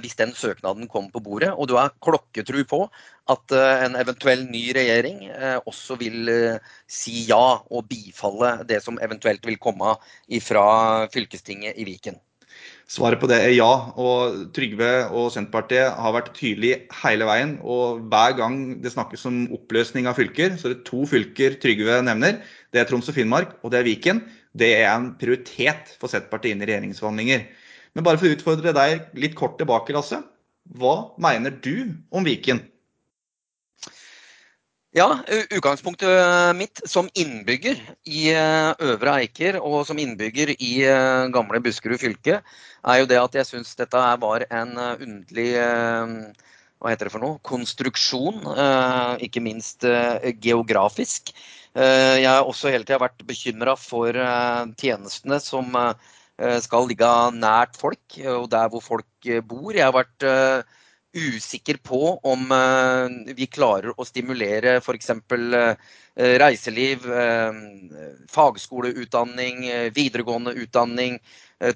[0.03, 1.53] hvis den søknaden kommer på bordet.
[1.55, 2.81] Og du har klokketru på
[3.33, 6.31] at eh, en eventuell ny regjering eh, også vil
[6.91, 9.97] si ja og bifalle det som eventuelt vil komme
[10.45, 10.65] fra
[11.13, 12.19] fylkestinget i Viken.
[12.89, 13.69] Svaret på det er ja.
[14.01, 17.59] Og Trygve og Senterpartiet har vært tydelige hele veien.
[17.61, 22.01] Og hver gang det snakkes om oppløsning av fylker, så er det to fylker Trygve
[22.07, 22.41] nevner.
[22.73, 24.25] Det er Troms og Finnmark, og det er Viken.
[24.59, 27.45] Det er en prioritet for Senterpartiet inn i regjeringsforhandlinger.
[27.99, 30.21] Men bare for å utfordre deg litt kort tilbake, Lasse.
[30.79, 32.61] Hva mener du om Viken?
[34.95, 35.09] Ja,
[35.51, 41.99] utgangspunktet mitt som innbygger i eh, Øvre Eiker og som innbygger i eh, gamle Buskerud
[41.99, 42.39] fylke,
[42.87, 47.25] er jo det at jeg syns dette var en eh, underlig hva heter det for
[47.25, 48.45] noe, konstruksjon,
[49.27, 49.83] ikke minst
[50.39, 51.33] geografisk.
[51.75, 54.15] Jeg har også hele tida vært bekymra for
[54.79, 55.75] tjenestene som
[56.63, 59.73] skal ligge nært folk, og der hvor folk eh, bor.
[59.75, 60.77] Jeg har vært eh,
[61.19, 62.51] usikker på om
[63.35, 65.09] vi klarer å stimulere f.eks.
[66.39, 67.07] reiseliv,
[68.29, 69.65] fagskoleutdanning,
[69.97, 71.17] videregående utdanning,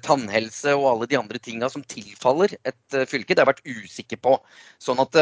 [0.05, 3.33] tannhelse og alle de andre tinga som tilfaller et fylke.
[3.33, 4.37] Det har jeg vært usikker på.
[4.79, 5.17] Sånn at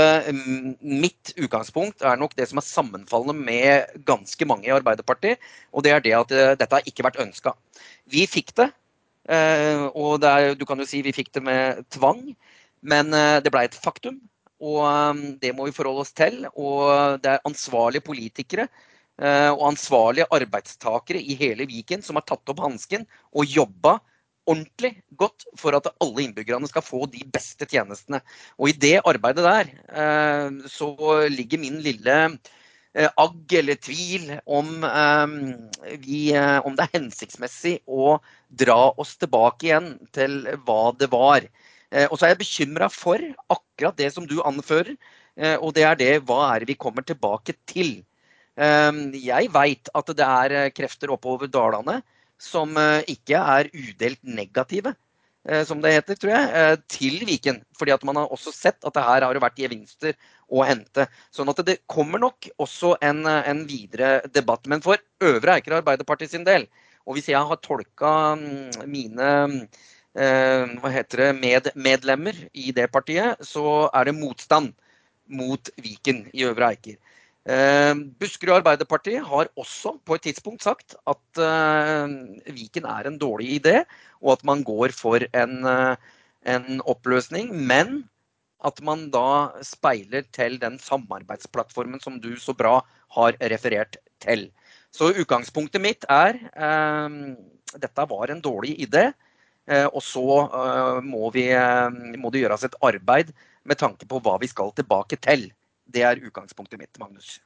[0.83, 5.39] mitt utgangspunkt er nok det som er sammenfallende med ganske mange i Arbeiderpartiet,
[5.71, 7.55] og det er det at dette har ikke vært ønska.
[8.11, 8.69] Vi fikk det,
[9.29, 12.23] og det er, du kan jo si vi fikk det med tvang.
[12.81, 13.13] Men
[13.45, 14.15] det ble et faktum,
[14.57, 16.47] og det må vi forholde oss til.
[16.57, 18.65] Og det er ansvarlige politikere
[19.21, 23.05] og ansvarlige arbeidstakere i hele Viken som har tatt opp hansken
[23.37, 23.99] og jobba
[24.49, 28.21] ordentlig godt for at alle innbyggerne skal få de beste tjenestene.
[28.57, 29.69] Og i det arbeidet der
[30.71, 30.89] så
[31.29, 32.17] ligger min lille
[32.93, 34.69] agg eller tvil om,
[36.03, 41.47] vi, om det er hensiktsmessig å dra oss tilbake igjen til hva det var.
[42.09, 44.93] Og så er jeg bekymra for akkurat det som du anfører,
[45.63, 48.01] og det er det hva er det vi kommer tilbake til.
[48.59, 52.01] Jeg veit at det er krefter oppover dalene
[52.41, 52.75] som
[53.07, 54.95] ikke er udelt negative,
[55.65, 57.55] som det heter, tror jeg, til Viken.
[57.77, 60.13] Fordi at man har også sett at det her har vært gevinster
[60.51, 61.07] å hente.
[61.33, 64.69] Sånn at det kommer nok også en, en videre debatt.
[64.69, 66.67] Men for Øvre Eiker Arbeiderparti sin del,
[67.09, 68.13] og hvis jeg har tolka
[68.85, 69.31] mine
[70.11, 74.73] Eh, hva heter det, med medlemmer i det partiet, så er det motstand
[75.31, 76.97] mot Viken i Øvre Eiker.
[77.49, 83.55] Eh, Buskerud Arbeiderparti har også på et tidspunkt sagt at eh, Viken er en dårlig
[83.59, 83.81] idé,
[84.21, 85.65] og at man går for en,
[86.45, 87.49] en oppløsning.
[87.55, 88.03] Men
[88.61, 92.79] at man da speiler til den samarbeidsplattformen som du så bra
[93.17, 94.51] har referert til.
[94.93, 96.37] Så utgangspunktet mitt er
[97.81, 99.09] dette var en dårlig idé.
[99.69, 103.31] Eh, og så eh, må, vi, eh, må det gjøres et arbeid
[103.67, 105.49] med tanke på hva vi skal tilbake til.
[105.91, 107.39] Det er utgangspunktet mitt, Magnus.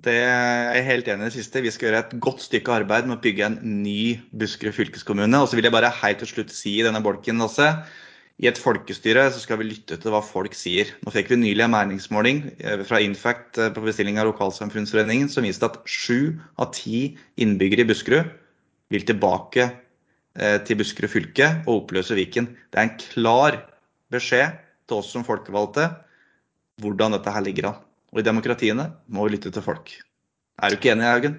[0.00, 1.62] Det er jeg helt enig i det siste.
[1.64, 5.42] Vi skal gjøre et godt stykke arbeid med å bygge en ny Buskerud fylkeskommune.
[5.42, 7.72] Og så vil jeg bare helt til slutt si i denne bolken også,
[8.40, 10.88] i et folkestyre så skal vi lytte til hva folk sier.
[11.04, 12.38] Nå fikk vi nylig en meningsmåling
[12.88, 18.30] fra Infact på bestilling av Lokalsamfunnsforeningen som viste at sju av ti innbyggere i Buskerud
[18.94, 19.68] vil tilbake
[20.38, 22.52] Eh, til Buskerud fylke og oppløse Viken.
[22.70, 23.56] Det er en klar
[24.14, 25.88] beskjed til oss som folkevalgte
[26.80, 27.78] hvordan dette her ligger an.
[28.10, 29.92] Og i demokratiene må vi lytte til folk.
[30.60, 31.38] Er du ikke enig, Haugen?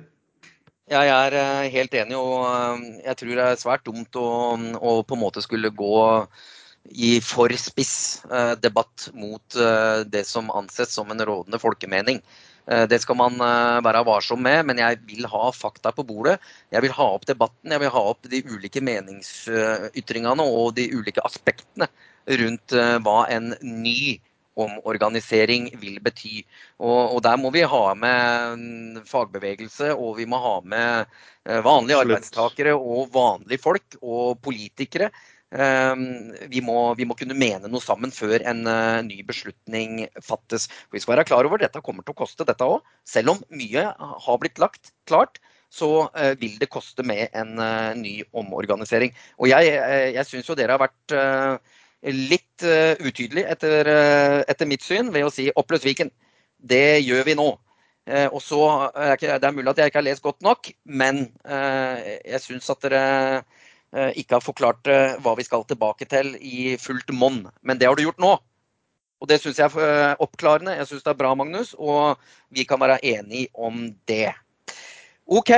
[0.92, 4.30] Ja, jeg er eh, helt enig, og eh, jeg tror det er svært dumt å,
[4.80, 6.02] å på en måte skulle gå
[6.98, 8.24] i for spiss
[8.58, 9.58] debatt mot
[10.10, 12.18] det som anses som en rådende folkemening.
[12.70, 16.38] Eh, det skal man eh, være varsom med, men jeg vil ha fakta på bordet.
[16.74, 21.24] Jeg vil ha opp debatten, jeg vil ha opp de ulike meningsytringene og de ulike
[21.26, 21.90] aspektene
[22.42, 24.20] rundt eh, hva en ny
[24.60, 26.42] omorganisering vil bety.
[26.80, 32.74] Og, og, Der må vi ha med fagbevegelse, og vi må ha med vanlige arbeidstakere
[32.76, 35.10] og vanlige folk og politikere
[35.52, 40.70] Ehm, vi må, vi må, kunne mene noe sammen før en uh, ny beslutning fattes.
[40.96, 42.80] Vi skal være klar over at dette kommer til å koste, dette òg.
[43.08, 47.60] Selv om mye har blitt lagt klart, så uh, vil det koste med en
[48.00, 49.12] ny omorganisering.
[49.40, 49.76] Og jeg,
[50.16, 51.16] jeg syns jo dere har vært
[52.02, 52.64] litt
[53.02, 53.88] utydelig etter,
[54.50, 56.10] etter, mitt syn ved å si oppløs Viken.
[56.58, 57.46] Det gjør vi nå.
[58.32, 58.90] og så,
[59.22, 63.04] Det er mulig at jeg ikke har lest godt nok, men jeg syns at dere
[63.92, 67.44] Eh, ikke har forklart eh, hva vi skal tilbake til i fullt monn.
[67.60, 68.38] Men det har du gjort nå.
[69.22, 70.78] Og det syns jeg er eh, oppklarende.
[70.80, 72.22] Jeg syns det er bra, Magnus, og
[72.56, 74.32] vi kan være enige om det.
[75.28, 75.52] OK.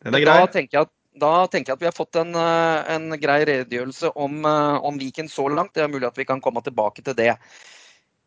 [0.00, 4.12] Da tenker, jeg at, da tenker jeg at vi har fått en, en grei redegjørelse
[4.14, 5.74] om, om, Viken så langt.
[5.74, 7.32] Det er mulig at vi kan komme tilbake til det.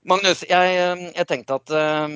[0.03, 0.73] Magnus, jeg,
[1.15, 2.11] jeg tenkte at uh,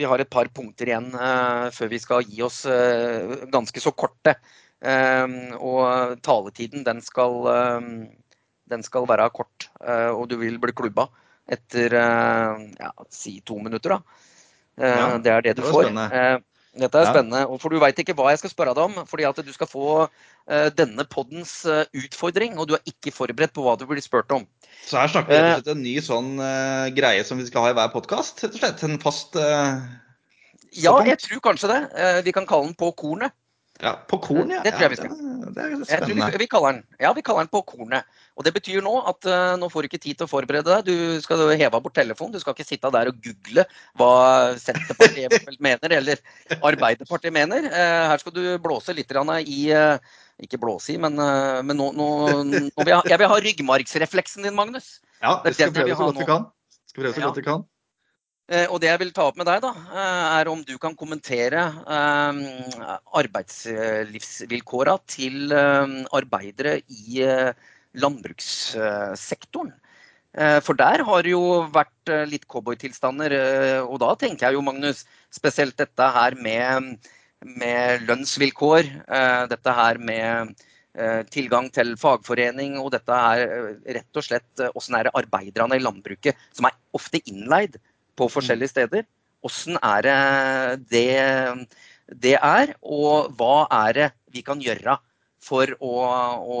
[0.00, 3.92] vi har et par punkter igjen uh, før vi skal gi oss uh, ganske så
[3.92, 4.38] korte.
[4.78, 7.34] Og taletiden den skal,
[8.70, 11.08] den skal være kort, eh, og du vil bli klubba
[11.48, 13.96] etter eh, ja, si to minutter.
[13.96, 14.00] da.
[14.76, 15.88] Eh, ja, det er det du det får.
[15.88, 16.42] Spennende.
[16.78, 17.12] Dette er ja.
[17.12, 19.06] spennende, for du veit ikke hva jeg skal spørre deg om.
[19.08, 20.06] fordi at du skal få
[20.78, 24.46] denne poddens utfordring, og du er ikke forberedt på hva du blir spurt om.
[24.86, 27.66] Så her snakker vi rett og slett en ny sånn uh, greie som vi skal
[27.66, 28.44] ha i hver podkast?
[28.86, 29.80] En fast uh,
[30.76, 31.80] Ja, jeg tror kanskje det.
[31.92, 33.34] Uh, vi kan kalle den På kornet.
[33.78, 34.58] Ja, På korn, ja.
[34.64, 35.12] Det tror jeg vi skal.
[35.14, 36.28] Det, det er spennende.
[36.34, 38.08] Vi, vi, kaller den, ja, vi kaller den På kornet.
[38.34, 40.88] Og Det betyr nå at uh, nå får du ikke tid til å forberede deg.
[40.88, 42.34] Du skal heve bort telefonen.
[42.34, 43.64] Du skal ikke sitte der og google
[44.00, 44.10] hva
[44.58, 46.22] Senterpartiet mener, eller
[46.58, 47.70] Arbeiderpartiet mener.
[47.70, 52.10] Uh, her skal du blåse litt i uh, Ikke blåse i, men, men nå, nå,
[52.50, 54.98] nå vil jeg, jeg, vil ha ryggmargsrefleksen din, Magnus.
[55.22, 56.50] Ja, vi skal prøve så godt vi kan.
[56.90, 57.66] Skal prøve så godt vi kan.
[58.48, 59.70] Og det jeg vil ta opp med deg, da,
[60.40, 61.60] er om du kan kommentere
[63.20, 67.20] arbeidslivsvilkåra til arbeidere i
[68.00, 69.74] landbrukssektoren.
[70.64, 73.34] For der har det jo vært litt cowboytilstander.
[73.84, 76.96] Og da tenker jeg jo, Magnus, spesielt dette her med,
[77.44, 78.82] med lønnsvilkår.
[79.52, 80.56] Dette her med
[81.28, 86.32] tilgang til fagforening, og dette er rett og slett åssen er det arbeiderne i landbruket,
[86.56, 87.76] som er ofte innleid
[88.18, 89.06] på forskjellige steder.
[89.46, 90.08] Åssen er
[90.90, 91.06] det
[92.08, 94.96] det er, og hva er det vi kan gjøre
[95.44, 95.94] for å,
[96.40, 96.60] å,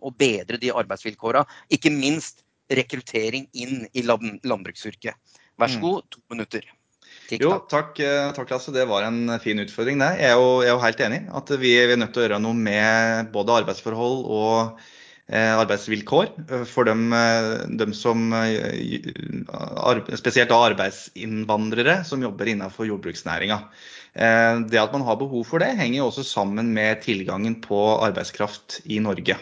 [0.00, 1.44] å bedre de arbeidsvilkåra?
[1.68, 5.36] Ikke minst rekruttering inn i landbruksyrket.
[5.58, 6.64] Vær så god, to minutter.
[7.28, 7.98] Jo, takk,
[8.36, 8.72] takk Lasse.
[8.72, 10.00] Det var en fin utfordring.
[10.00, 10.14] Det.
[10.22, 12.26] Jeg er jo, jeg er jo helt enig at vi, vi, er nødt til å
[12.26, 14.94] gjøre noe med både arbeidsforhold og eh,
[15.28, 16.30] arbeidsvilkår
[16.64, 17.10] for dem,
[17.76, 18.30] dem som
[20.16, 23.58] Spesielt da arbeidsinnvandrere som jobber innenfor jordbruksnæringa.
[24.18, 28.80] Eh, det at man har behov for det, henger også sammen med tilgangen på arbeidskraft
[28.86, 29.36] i Norge.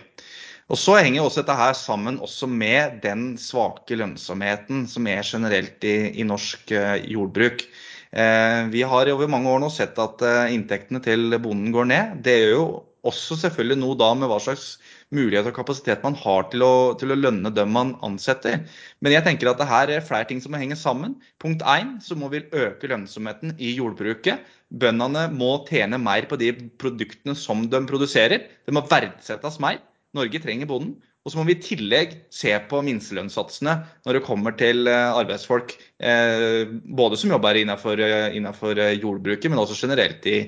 [0.66, 5.84] Og så henger også dette her sammen også med den svake lønnsomheten som er generelt
[5.86, 6.74] i, i norsk
[7.06, 7.62] jordbruk.
[8.10, 12.20] Eh, vi har over mange år nå sett at inntektene til bonden går ned.
[12.26, 12.66] Det gjør jo
[13.06, 14.74] også selvfølgelig noe da med hva slags
[15.16, 18.60] mulighet og kapasitet man har til å, til å lønne dem man ansetter.
[19.00, 21.16] Men jeg tenker at det her er flere ting som må henge sammen.
[21.42, 24.44] Punkt 1, så må vi øke lønnsomheten i jordbruket.
[24.70, 28.46] Bøndene må tjene mer på de produktene som de produserer.
[28.66, 29.80] Det må verdsettes mer.
[30.16, 30.96] Norge trenger bonden.
[31.26, 33.72] Og så må vi i tillegg se på minstelønnssatsene
[34.06, 35.74] når det kommer til arbeidsfolk.
[35.98, 37.98] Både som jobber innenfor,
[38.38, 40.38] innenfor jordbruket, men også generelt i,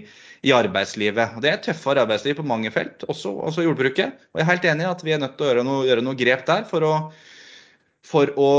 [0.46, 1.36] i arbeidslivet.
[1.36, 4.14] Og det er tøffere arbeidsliv på mange felt, også, også jordbruket.
[4.32, 6.04] Og jeg er helt enig i at vi er nødt til å gjøre noe, gjøre
[6.06, 6.94] noe grep der for å,
[8.06, 8.50] for å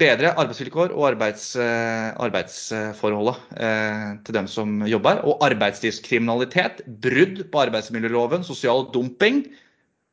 [0.00, 5.24] bedre arbeidsvilkår og arbeids, arbeidsforholdet eh, til dem som jobber.
[5.26, 9.44] Og arbeidslivskriminalitet, brudd på arbeidsmiljøloven, sosial dumping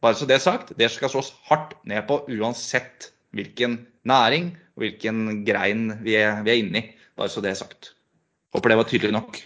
[0.06, 4.84] bare så det er sagt, det skal slås hardt ned på uansett hvilken næring og
[4.84, 6.90] hvilken grein vi er, vi er inne i.
[7.18, 7.96] Bare så det er sagt.
[8.54, 9.40] Håper det var tydelig nok.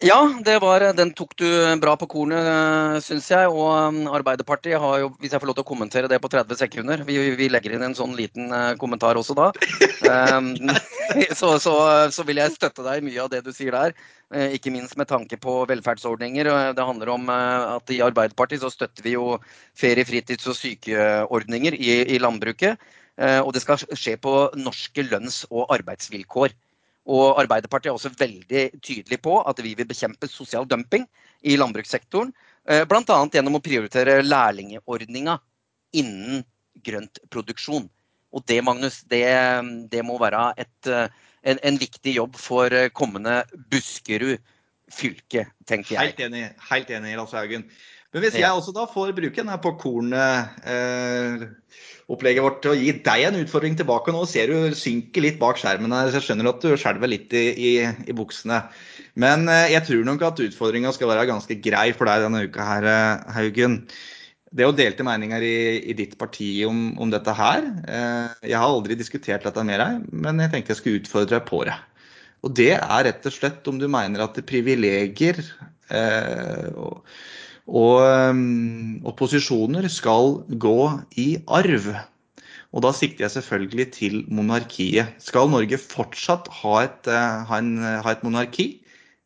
[0.00, 0.16] Ja,
[0.62, 1.44] var, den tok du
[1.76, 3.50] bra på kornet, syns jeg.
[3.52, 7.02] Og Arbeiderpartiet har jo, hvis jeg får lov til å kommentere det på 30 sekunder
[7.04, 8.48] Vi, vi legger inn en sånn liten
[8.80, 9.50] kommentar også da.
[11.40, 11.74] så, så,
[12.16, 13.92] så, vil jeg støtte deg i mye av det du sier der.
[14.56, 16.48] Ikke minst med tanke på velferdsordninger.
[16.72, 19.34] Det handler om at i Arbeiderpartiet så støtter vi jo
[19.76, 22.80] ferie-, fritids- og sykeordninger i, i landbruket.
[23.44, 24.34] Og det skal skje på
[24.64, 26.56] norske lønns- og arbeidsvilkår.
[27.08, 31.06] Og Arbeiderpartiet er også veldig tydelig på at vi vil bekjempe sosial dumping
[31.42, 32.32] i landbrukssektoren.
[32.90, 33.16] Bl.a.
[33.32, 35.38] gjennom å prioritere lærlingordninga
[35.96, 36.44] innen
[36.84, 37.88] grøntproduksjon.
[38.30, 39.24] Og det, Magnus, det,
[39.90, 40.90] det må være et,
[41.42, 43.40] en, en, viktig jobb for kommende
[43.72, 44.38] Buskerud
[44.90, 46.12] fylke, tenker jeg.
[46.12, 47.66] Helt enig, helt enig Lars Haugen.
[48.10, 52.92] Men hvis jeg også da får bruke denne på kornet-opplegget eh, vårt til å gi
[53.06, 56.50] deg en utfordring tilbake nå, ser du synker litt bak skjermen her, så jeg skjønner
[56.50, 58.58] at du skjelver litt i, i, i, buksene.
[59.14, 62.62] Men eh, jeg tror nok at utfordringa skal være ganske grei for deg denne uka
[62.66, 63.86] her, eh, Haugen.
[64.50, 67.62] Det er jo delte meninger i, i ditt parti om, om, dette her.
[67.86, 71.46] Eh, jeg har aldri diskutert dette med deg, men jeg tenkte jeg skulle utfordre deg
[71.46, 71.78] på det.
[72.42, 75.38] Og det er rett og slett om du mener at det privilegier
[75.94, 76.66] eh,
[77.70, 80.78] og, og, um, posisjoner skal gå
[81.22, 81.90] i arv.
[82.70, 85.14] Og da sikter jeg selvfølgelig til monarkiet.
[85.22, 88.72] Skal Norge fortsatt ha et, uh, ha en, ha et monarki,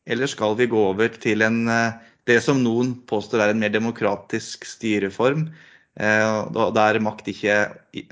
[0.06, 1.96] eller skal vi gå over til en, uh,
[2.28, 5.48] det som noen påstår er en mer demokratisk styreform,
[5.94, 7.58] der makt ikke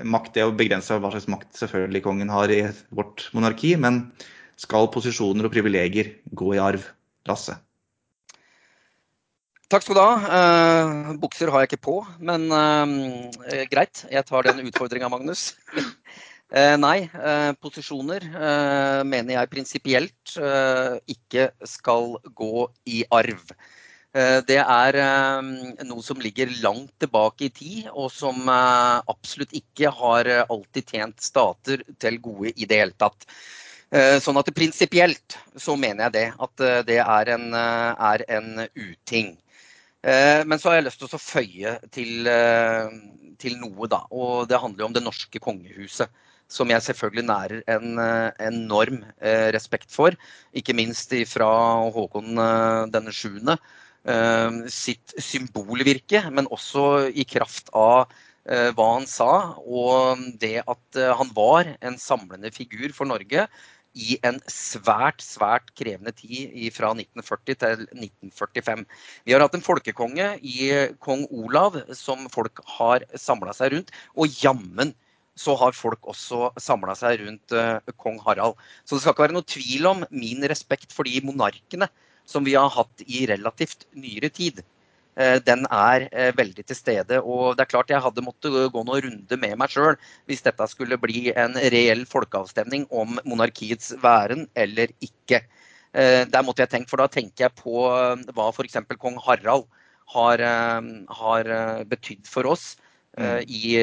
[0.07, 2.61] Makt er å begrense hva slags makt selvfølgelig kongen har i
[2.95, 4.05] vårt monarki, men
[4.55, 6.85] skal posisjoner og privilegier gå i arv?
[7.27, 7.57] Lasse?
[9.73, 10.17] Takk skal du ha.
[10.29, 14.03] Uh, bukser har jeg ikke på, men uh, greit.
[14.05, 15.55] Jeg tar den utfordringa, Magnus.
[16.53, 17.07] uh, nei,
[17.57, 18.27] posisjoner
[19.09, 20.35] mener jeg prinsipielt
[21.09, 23.41] ikke skal gå i arv.
[24.13, 24.99] Det er
[25.41, 31.81] noe som ligger langt tilbake i tid, og som absolutt ikke har alltid tjent stater
[31.97, 33.25] til gode i det hele tatt.
[34.21, 36.27] Sånn at prinsipielt så mener jeg det.
[36.37, 39.33] At det er en, er en uting.
[40.03, 42.91] Eh, men så har jeg lyst til å føye til, eh,
[43.39, 44.03] til, noe, da.
[44.11, 46.11] Og det handler jo om det norske kongehuset.
[46.51, 48.99] Som jeg selvfølgelig nærer en eh, enorm
[49.55, 50.13] respekt for.
[50.53, 51.47] Ikke minst fra
[51.95, 52.35] Håkon
[52.93, 53.57] denne sjuende.
[54.67, 58.11] Sitt symbolvirke, men også i kraft av
[58.43, 63.47] hva han sa, og det at han var en samlende figur for Norge
[63.93, 68.85] i en svært, svært krevende tid fra 1940 til 1945.
[69.25, 70.71] Vi har hatt en folkekonge i
[71.03, 74.93] kong Olav som folk har samla seg rundt, og jammen
[75.39, 78.57] så har folk også samla seg rundt uh, kong Harald.
[78.85, 81.89] Så det skal ikke være noe tvil om min respekt for de monarkene
[82.29, 84.61] som vi har hatt i relativt nyere tid.
[85.13, 87.19] Uh, den er uh, veldig til stede.
[87.21, 89.97] Og det er klart jeg hadde måttet gå noen runde med meg sjøl
[90.29, 95.43] hvis dette skulle bli en reell folkeavstemning om monarkiets væren eller ikke.
[95.93, 97.83] Der måtte jeg tenke, for da tenker jeg på
[98.33, 98.79] hva f.eks.
[98.97, 99.67] kong Harald
[100.09, 100.41] har,
[101.19, 101.49] har
[101.85, 102.63] betydd for oss
[103.13, 103.43] mm.
[103.45, 103.75] i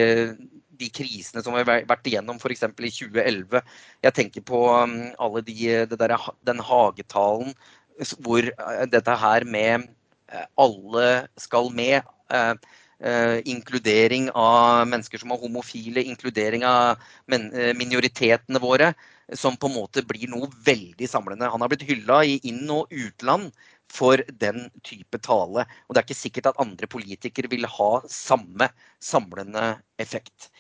[0.81, 2.65] de krisene som vi har vært igjennom f.eks.
[2.67, 3.63] i 2011.
[4.07, 5.61] Jeg tenker på um, alle de,
[5.93, 6.17] der,
[6.49, 7.55] den hagetalen
[8.25, 9.89] hvor eh, dette her med eh,
[10.61, 11.11] alle
[11.41, 12.03] skal med.
[12.31, 12.55] Uh,
[13.03, 17.01] uh, inkludering av mennesker som er homofile, inkludering av
[17.31, 18.93] minoritetene våre,
[19.35, 21.51] som på en måte blir noe veldig samlende.
[21.51, 23.51] Han har blitt hylla i inn- og utland
[23.91, 25.67] for den type tale.
[25.89, 28.71] Og det er ikke sikkert at andre politikere vil ha samme
[29.03, 29.73] samlende
[30.03, 30.51] effekt.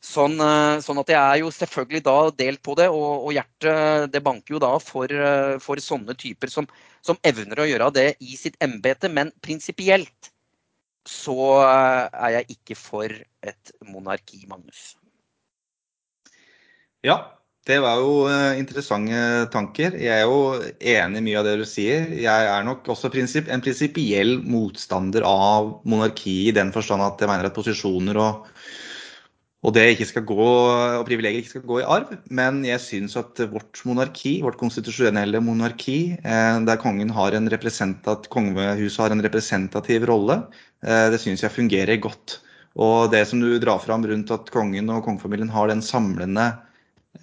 [0.00, 4.08] Sånn, eh, sånn, at jeg er jo selvfølgelig da delt på det, og, og hjertet
[4.14, 6.68] det banker jo da for, eh, for sånne typer som,
[7.04, 9.12] som, evner å gjøre det i sitt embete.
[9.12, 10.32] Men prinsipielt
[11.04, 11.36] så
[11.66, 14.94] eh, er jeg ikke for et monarki, Magnus.
[17.04, 17.20] Ja,
[17.68, 18.24] det var jo
[18.56, 19.20] interessante
[19.52, 20.00] tanker.
[20.00, 22.08] Jeg er jo enig i mye av det du sier.
[22.24, 27.28] Jeg er nok også prinsipp, en prinsipiell motstander av monarki i den forstand at jeg
[27.28, 28.48] mener at posisjoner og,
[29.60, 32.14] og det ikke skal gå, og privilegier ikke skal gå i arv.
[32.32, 39.02] Men jeg syns at vårt monarki, vårt konstitusjonelle monarki, eh, der kongen har en kongehuset
[39.02, 40.38] har en representativ rolle,
[40.82, 42.38] eh, det syns jeg fungerer godt.
[42.76, 46.56] Og det som du drar fram rundt at kongen og kongefamilien har den samlende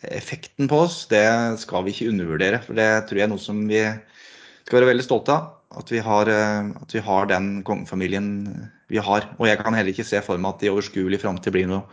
[0.03, 1.25] effekten på oss, det
[1.57, 2.61] skal vi ikke undervurdere.
[2.61, 5.53] For det tror jeg er noe som vi skal være veldig stolte av.
[5.77, 9.25] At vi har, eh, at vi har den kongefamilien vi har.
[9.39, 11.83] Og jeg kan heller ikke se for meg at det i overskuelig framtid blir noe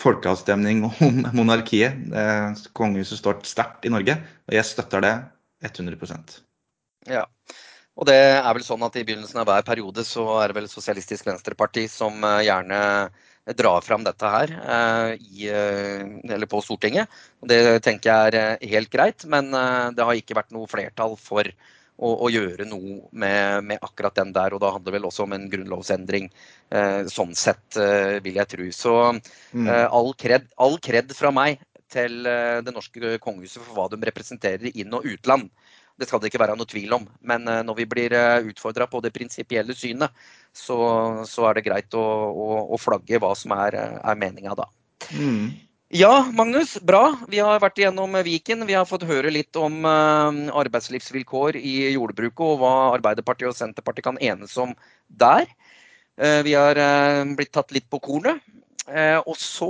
[0.00, 1.98] folkeavstemning om monarkiet.
[2.76, 4.16] Kongehuset står sterkt i Norge,
[4.48, 5.14] og jeg støtter det
[5.68, 6.40] 100%
[7.10, 7.26] Ja,
[7.98, 10.70] og det er vel sånn at i begynnelsen av hver periode så er det vel
[10.70, 12.80] Sosialistisk Venstreparti som eh, gjerne
[13.58, 17.10] drar fram dette her eh, i, eller på Stortinget.
[17.44, 21.50] Det tenker jeg er eh, helt greit, men det har ikke vært noe flertall for
[22.02, 24.56] å, å gjøre noe med, med, akkurat den der.
[24.56, 26.30] Og da handler det vel også om en grunnlovsendring,
[27.12, 27.78] sånn sett,
[28.24, 28.70] vil jeg tro.
[28.74, 34.00] Så eh, all, kred, all kred fra meg til det norske kongehuset for hva de
[34.08, 35.50] representerer i inn- og utland.
[35.98, 37.04] Det skal det ikke være noe tvil om.
[37.28, 40.14] Men eh, når vi blir eh, utfordra på det prinsipielle synet,
[40.52, 40.78] så,
[41.28, 44.68] så, er det greit å, å, å, flagge hva som er, eh, er meninga da.
[45.12, 45.52] Mm.
[45.92, 46.78] Ja, Magnus.
[46.80, 47.02] Bra.
[47.28, 48.64] Vi har vært igjennom Viken.
[48.64, 54.20] Vi har fått høre litt om arbeidslivsvilkår i jordbruket og hva Arbeiderpartiet og Senterpartiet kan
[54.24, 54.72] enes om
[55.08, 55.44] der.
[56.16, 56.80] vi har
[57.36, 58.40] blitt tatt litt på kornet.
[59.28, 59.68] og så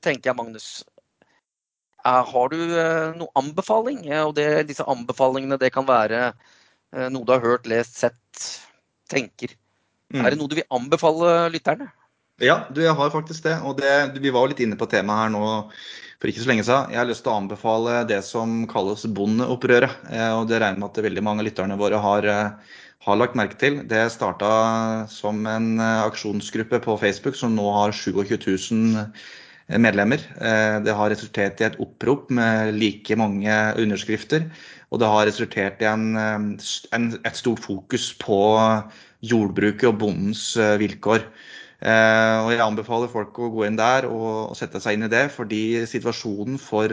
[0.00, 0.70] tenker jeg, Magnus,
[2.06, 2.58] Eh, har du
[3.18, 4.02] noen anbefaling?
[4.24, 8.44] Og det, disse anbefalingene det kan være eh, noe du har hørt, lest, sett,
[9.10, 9.54] tenker.
[10.14, 10.22] Mm.
[10.22, 11.90] Er det noe du vil anbefale lytterne?
[12.38, 13.56] Ja, du, jeg har faktisk det.
[13.66, 15.46] Og det, vi var jo litt inne på temaet her nå
[16.18, 16.92] for ikke så lenge siden.
[16.94, 20.04] Jeg har lyst til å anbefale det som kalles bondeopprøret.
[20.38, 22.28] Og det regner med at veldig mange av lytterne våre har,
[23.06, 23.80] har lagt merke til.
[23.90, 24.50] Det starta
[25.10, 29.06] som en aksjonsgruppe på Facebook som nå har 27 000
[29.76, 30.22] medlemmer.
[30.40, 34.48] Eh, det har resultert i et opprop med like mange underskrifter.
[34.88, 36.38] Og det har resultert i en, eh,
[36.96, 38.40] en, et stort fokus på
[39.20, 41.26] jordbruket og bondens eh, vilkår.
[41.78, 45.84] Og jeg anbefaler folk å gå inn der og, sette seg inn i det, fordi
[45.86, 46.90] situasjonen for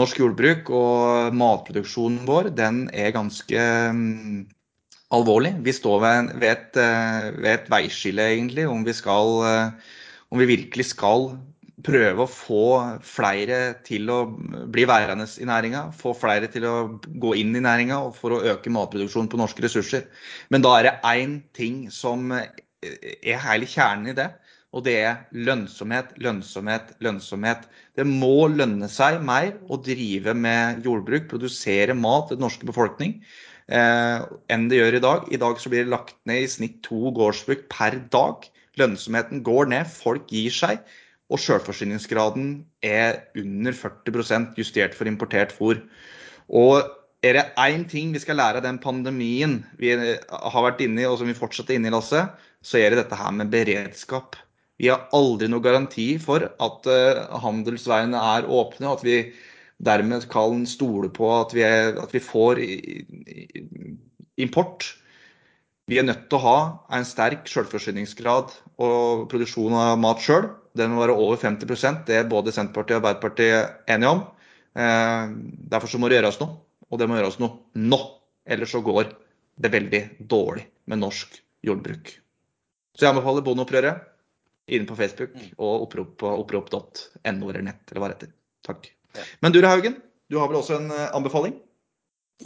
[0.00, 4.46] norsk jordbruk og matproduksjonen vår, den er ganske um,
[5.12, 5.52] alvorlig.
[5.66, 6.80] Vi står ved, et,
[7.36, 9.42] ved et veiskille, egentlig, om vi skal
[10.30, 11.32] om vi virkelig skal
[11.84, 12.64] prøve å få
[13.06, 14.18] flere til å
[14.70, 18.72] bli værende i næringa, få flere til å gå inn i næringa for å øke
[18.72, 20.06] matproduksjonen på norske ressurser.
[20.52, 22.30] Men da er det én ting som
[22.82, 24.30] er hele kjernen i det,
[24.70, 27.64] og det er lønnsomhet, lønnsomhet, lønnsomhet.
[27.98, 33.16] Det må lønne seg mer å drive med jordbruk, produsere mat til den norske befolkning,
[33.66, 35.26] eh, enn det gjør i dag.
[35.34, 38.46] I dag så blir det lagt ned i snitt to gårdsbruk per dag.
[38.78, 40.78] Lønnsomheten går ned, folk gir seg.
[41.30, 45.82] Og selvforsyningsgraden er under 40% justert for importert fôr.
[46.48, 46.82] Og
[47.22, 51.06] er det én ting vi skal lære av den pandemien vi har vært inne i,
[51.06, 52.24] og som vi fortsetter inne i, Lasse,
[52.64, 54.36] så er det dette her med beredskap.
[54.80, 56.88] Vi har aldri noe garanti for at
[57.42, 59.16] handelsveiene er åpne, og at vi
[59.80, 62.60] dermed kan stole på at vi, er, at vi får
[64.40, 64.86] import.
[65.90, 66.58] Vi er nødt til å ha
[66.96, 70.48] en sterk selvforsyningsgrad og produksjon av mat sjøl.
[70.78, 74.22] Den må være over 50% Det er både Senterpartiet og Arbeiderpartiet enige om.
[75.72, 78.00] Derfor så må det gjøres noe, og det må gjøres noe nå.
[78.46, 79.10] Ellers så går
[79.60, 82.14] det veldig dårlig med norsk jordbruk.
[82.96, 84.06] Så jeg anbefaler Bondeopprøret
[84.70, 88.32] inne på Facebook og opprop på opprop.no eller nett, eller hva det heter.
[88.66, 88.90] Takk.
[89.42, 89.96] Men du Haugen,
[90.30, 91.56] du har vel også en anbefaling?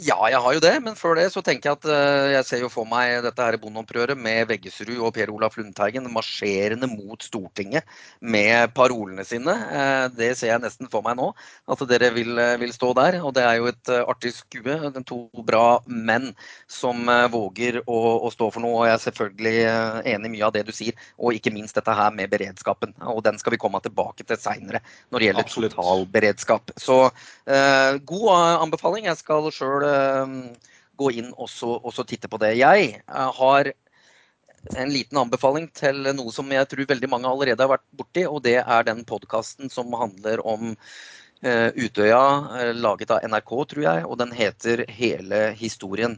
[0.03, 2.63] Ja, jeg har jo det, men før det så tenker jeg at uh, jeg ser
[2.65, 7.87] jo for meg dette her bondeopprøret med Veggesrud og Per Olaf Lundteigen marsjerende mot Stortinget
[8.19, 9.55] med parolene sine.
[9.55, 11.29] Uh, det ser jeg nesten for meg nå,
[11.71, 13.21] at dere vil, uh, vil stå der.
[13.23, 14.75] Og det er jo et artig skue.
[14.97, 16.33] De to bra menn
[16.67, 18.81] som våger å, å, stå for noe.
[18.81, 19.55] Og jeg er selvfølgelig
[20.11, 22.91] enig i mye av det du sier, og ikke minst dette her med beredskapen.
[23.15, 25.77] Og den skal vi komme tilbake til seinere når det gjelder Absolutt.
[25.79, 26.75] totalberedskap.
[26.83, 26.99] Så
[28.11, 28.29] god
[28.65, 29.07] anbefaling.
[29.07, 30.37] Jeg skal sjøl Eh,
[30.95, 32.55] gå inn og så titte på det.
[32.59, 33.71] Jeg eh, har
[34.73, 38.41] en liten anbefaling til noe som jeg tror veldig mange allerede har vært borti, og
[38.47, 44.17] det er den podkasten som handler om uh, Utøya, laget av NRK, tror jeg, og
[44.23, 46.17] den heter Hele historien.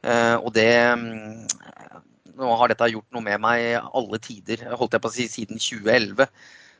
[0.00, 1.44] Uh, og det um,
[2.32, 5.60] Nå har dette gjort noe med meg alle tider, holdt jeg på å si, siden
[5.60, 6.24] 2011.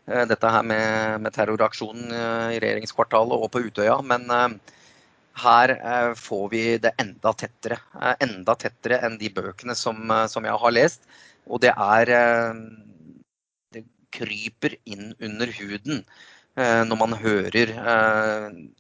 [0.09, 2.09] Uh, dette her med, med terroraksjonen
[2.57, 4.01] i regjeringskvartalet og på Utøya.
[4.01, 4.33] Men
[5.41, 7.78] her eh, får vi det enda tettere.
[8.01, 11.09] Eh, enda tettere enn de bøkene som, eh, som jeg har lest.
[11.47, 12.07] Og det er
[13.72, 16.05] Det kryper inn under huden
[16.55, 17.70] når man hører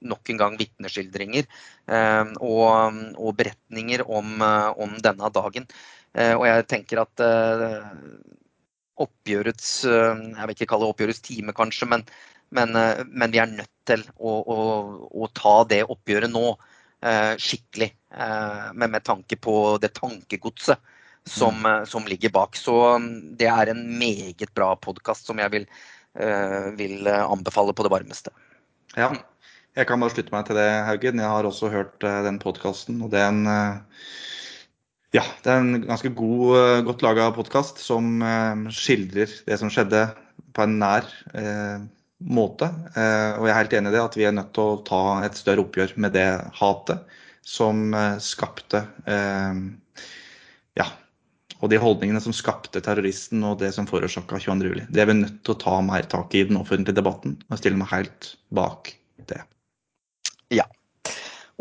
[0.04, 1.46] nok en gang vitneskildringer
[1.88, 4.42] og, og, beretninger om,
[4.76, 5.64] om, denne dagen.
[6.12, 7.24] Og jeg tenker at
[9.00, 12.04] oppgjørets Jeg vil ikke kalle det oppgjørets time, kanskje, men
[12.52, 14.58] men, eh, men vi er nødt til å, å,
[15.24, 17.90] å ta det oppgjøret nå eh, skikkelig.
[18.12, 20.80] Eh, med, med, tanke på det tankegodset
[21.24, 21.86] som, mm.
[21.88, 22.58] som, ligger bak.
[22.58, 25.68] Så mm, det er en meget bra podkast som jeg vil,
[26.76, 28.34] vil, anbefale på det varmeste.
[28.98, 29.08] Ja,
[29.78, 31.22] jeg kan bare slutte meg til det, Haugen.
[31.22, 33.00] Jeg har også hørt den podkasten.
[33.00, 33.46] Og det er en
[35.12, 38.20] ja, det er en ganske god, godt laga podkast som
[38.72, 40.04] skildrer det som skjedde
[40.52, 41.08] på en nær
[42.24, 42.68] måte.
[42.94, 45.02] Eh, og jeg er helt enig i det at vi er nødt til å ta
[45.26, 49.62] et større oppgjør med det hatet som eh, skapte eh,
[50.78, 50.88] Ja.
[51.62, 54.88] Og de holdningene som skapte terroristen og det som forårsaka 22.07.
[54.90, 57.36] Det er vi nødt til å ta mer tak i i den offentlige debatten.
[57.46, 58.90] Og stille meg helt bak
[59.30, 59.38] det.
[60.50, 60.66] Ja.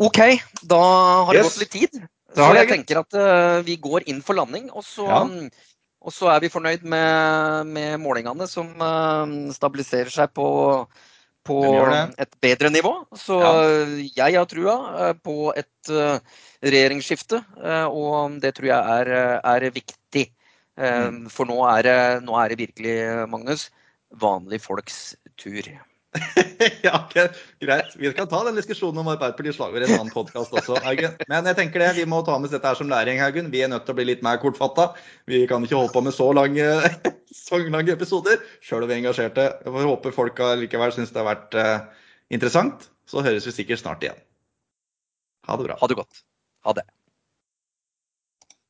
[0.02, 0.18] OK,
[0.66, 0.80] da
[1.28, 1.52] har det yes.
[1.52, 2.02] gått litt tid.
[2.34, 4.72] Så jeg tenker at uh, vi går inn for landing.
[4.74, 5.20] Og så ja.
[6.02, 10.46] Og så er vi fornøyd med, med målingene som uh, stabiliserer seg på,
[11.46, 11.58] på
[12.18, 12.94] et bedre nivå.
[13.14, 13.52] Så ja.
[14.24, 16.18] jeg har trua uh, på et uh,
[16.62, 17.42] regjeringsskifte,
[17.90, 19.08] og det tror jeg er,
[19.40, 20.28] er viktig.
[20.78, 21.24] Mm.
[21.28, 22.94] For nå er, det, nå er det virkelig,
[23.28, 23.66] Magnus,
[24.22, 25.00] vanlige folks
[25.34, 25.66] tur.
[26.86, 27.28] ja, okay.
[27.60, 27.94] greit.
[27.96, 31.14] Vi kan ta den diskusjonen om Arbeiderpartiets slagord i en annen podkast også, Haugen.
[31.30, 33.48] Men jeg tenker det, vi må ta med dette her som læring, Haugen.
[33.52, 34.90] Vi er nødt til å bli litt mer kortfatta.
[35.30, 36.68] Vi kan ikke holde på med så lange,
[37.46, 39.48] så lange episoder, sjøl om vi er engasjerte.
[39.64, 42.90] Jeg håper folk likevel syns det har vært uh, interessant.
[43.08, 44.20] Så høres vi sikkert snart igjen.
[45.48, 45.80] Ha det bra.
[45.80, 46.26] Ha det godt.
[46.68, 46.86] Ha det.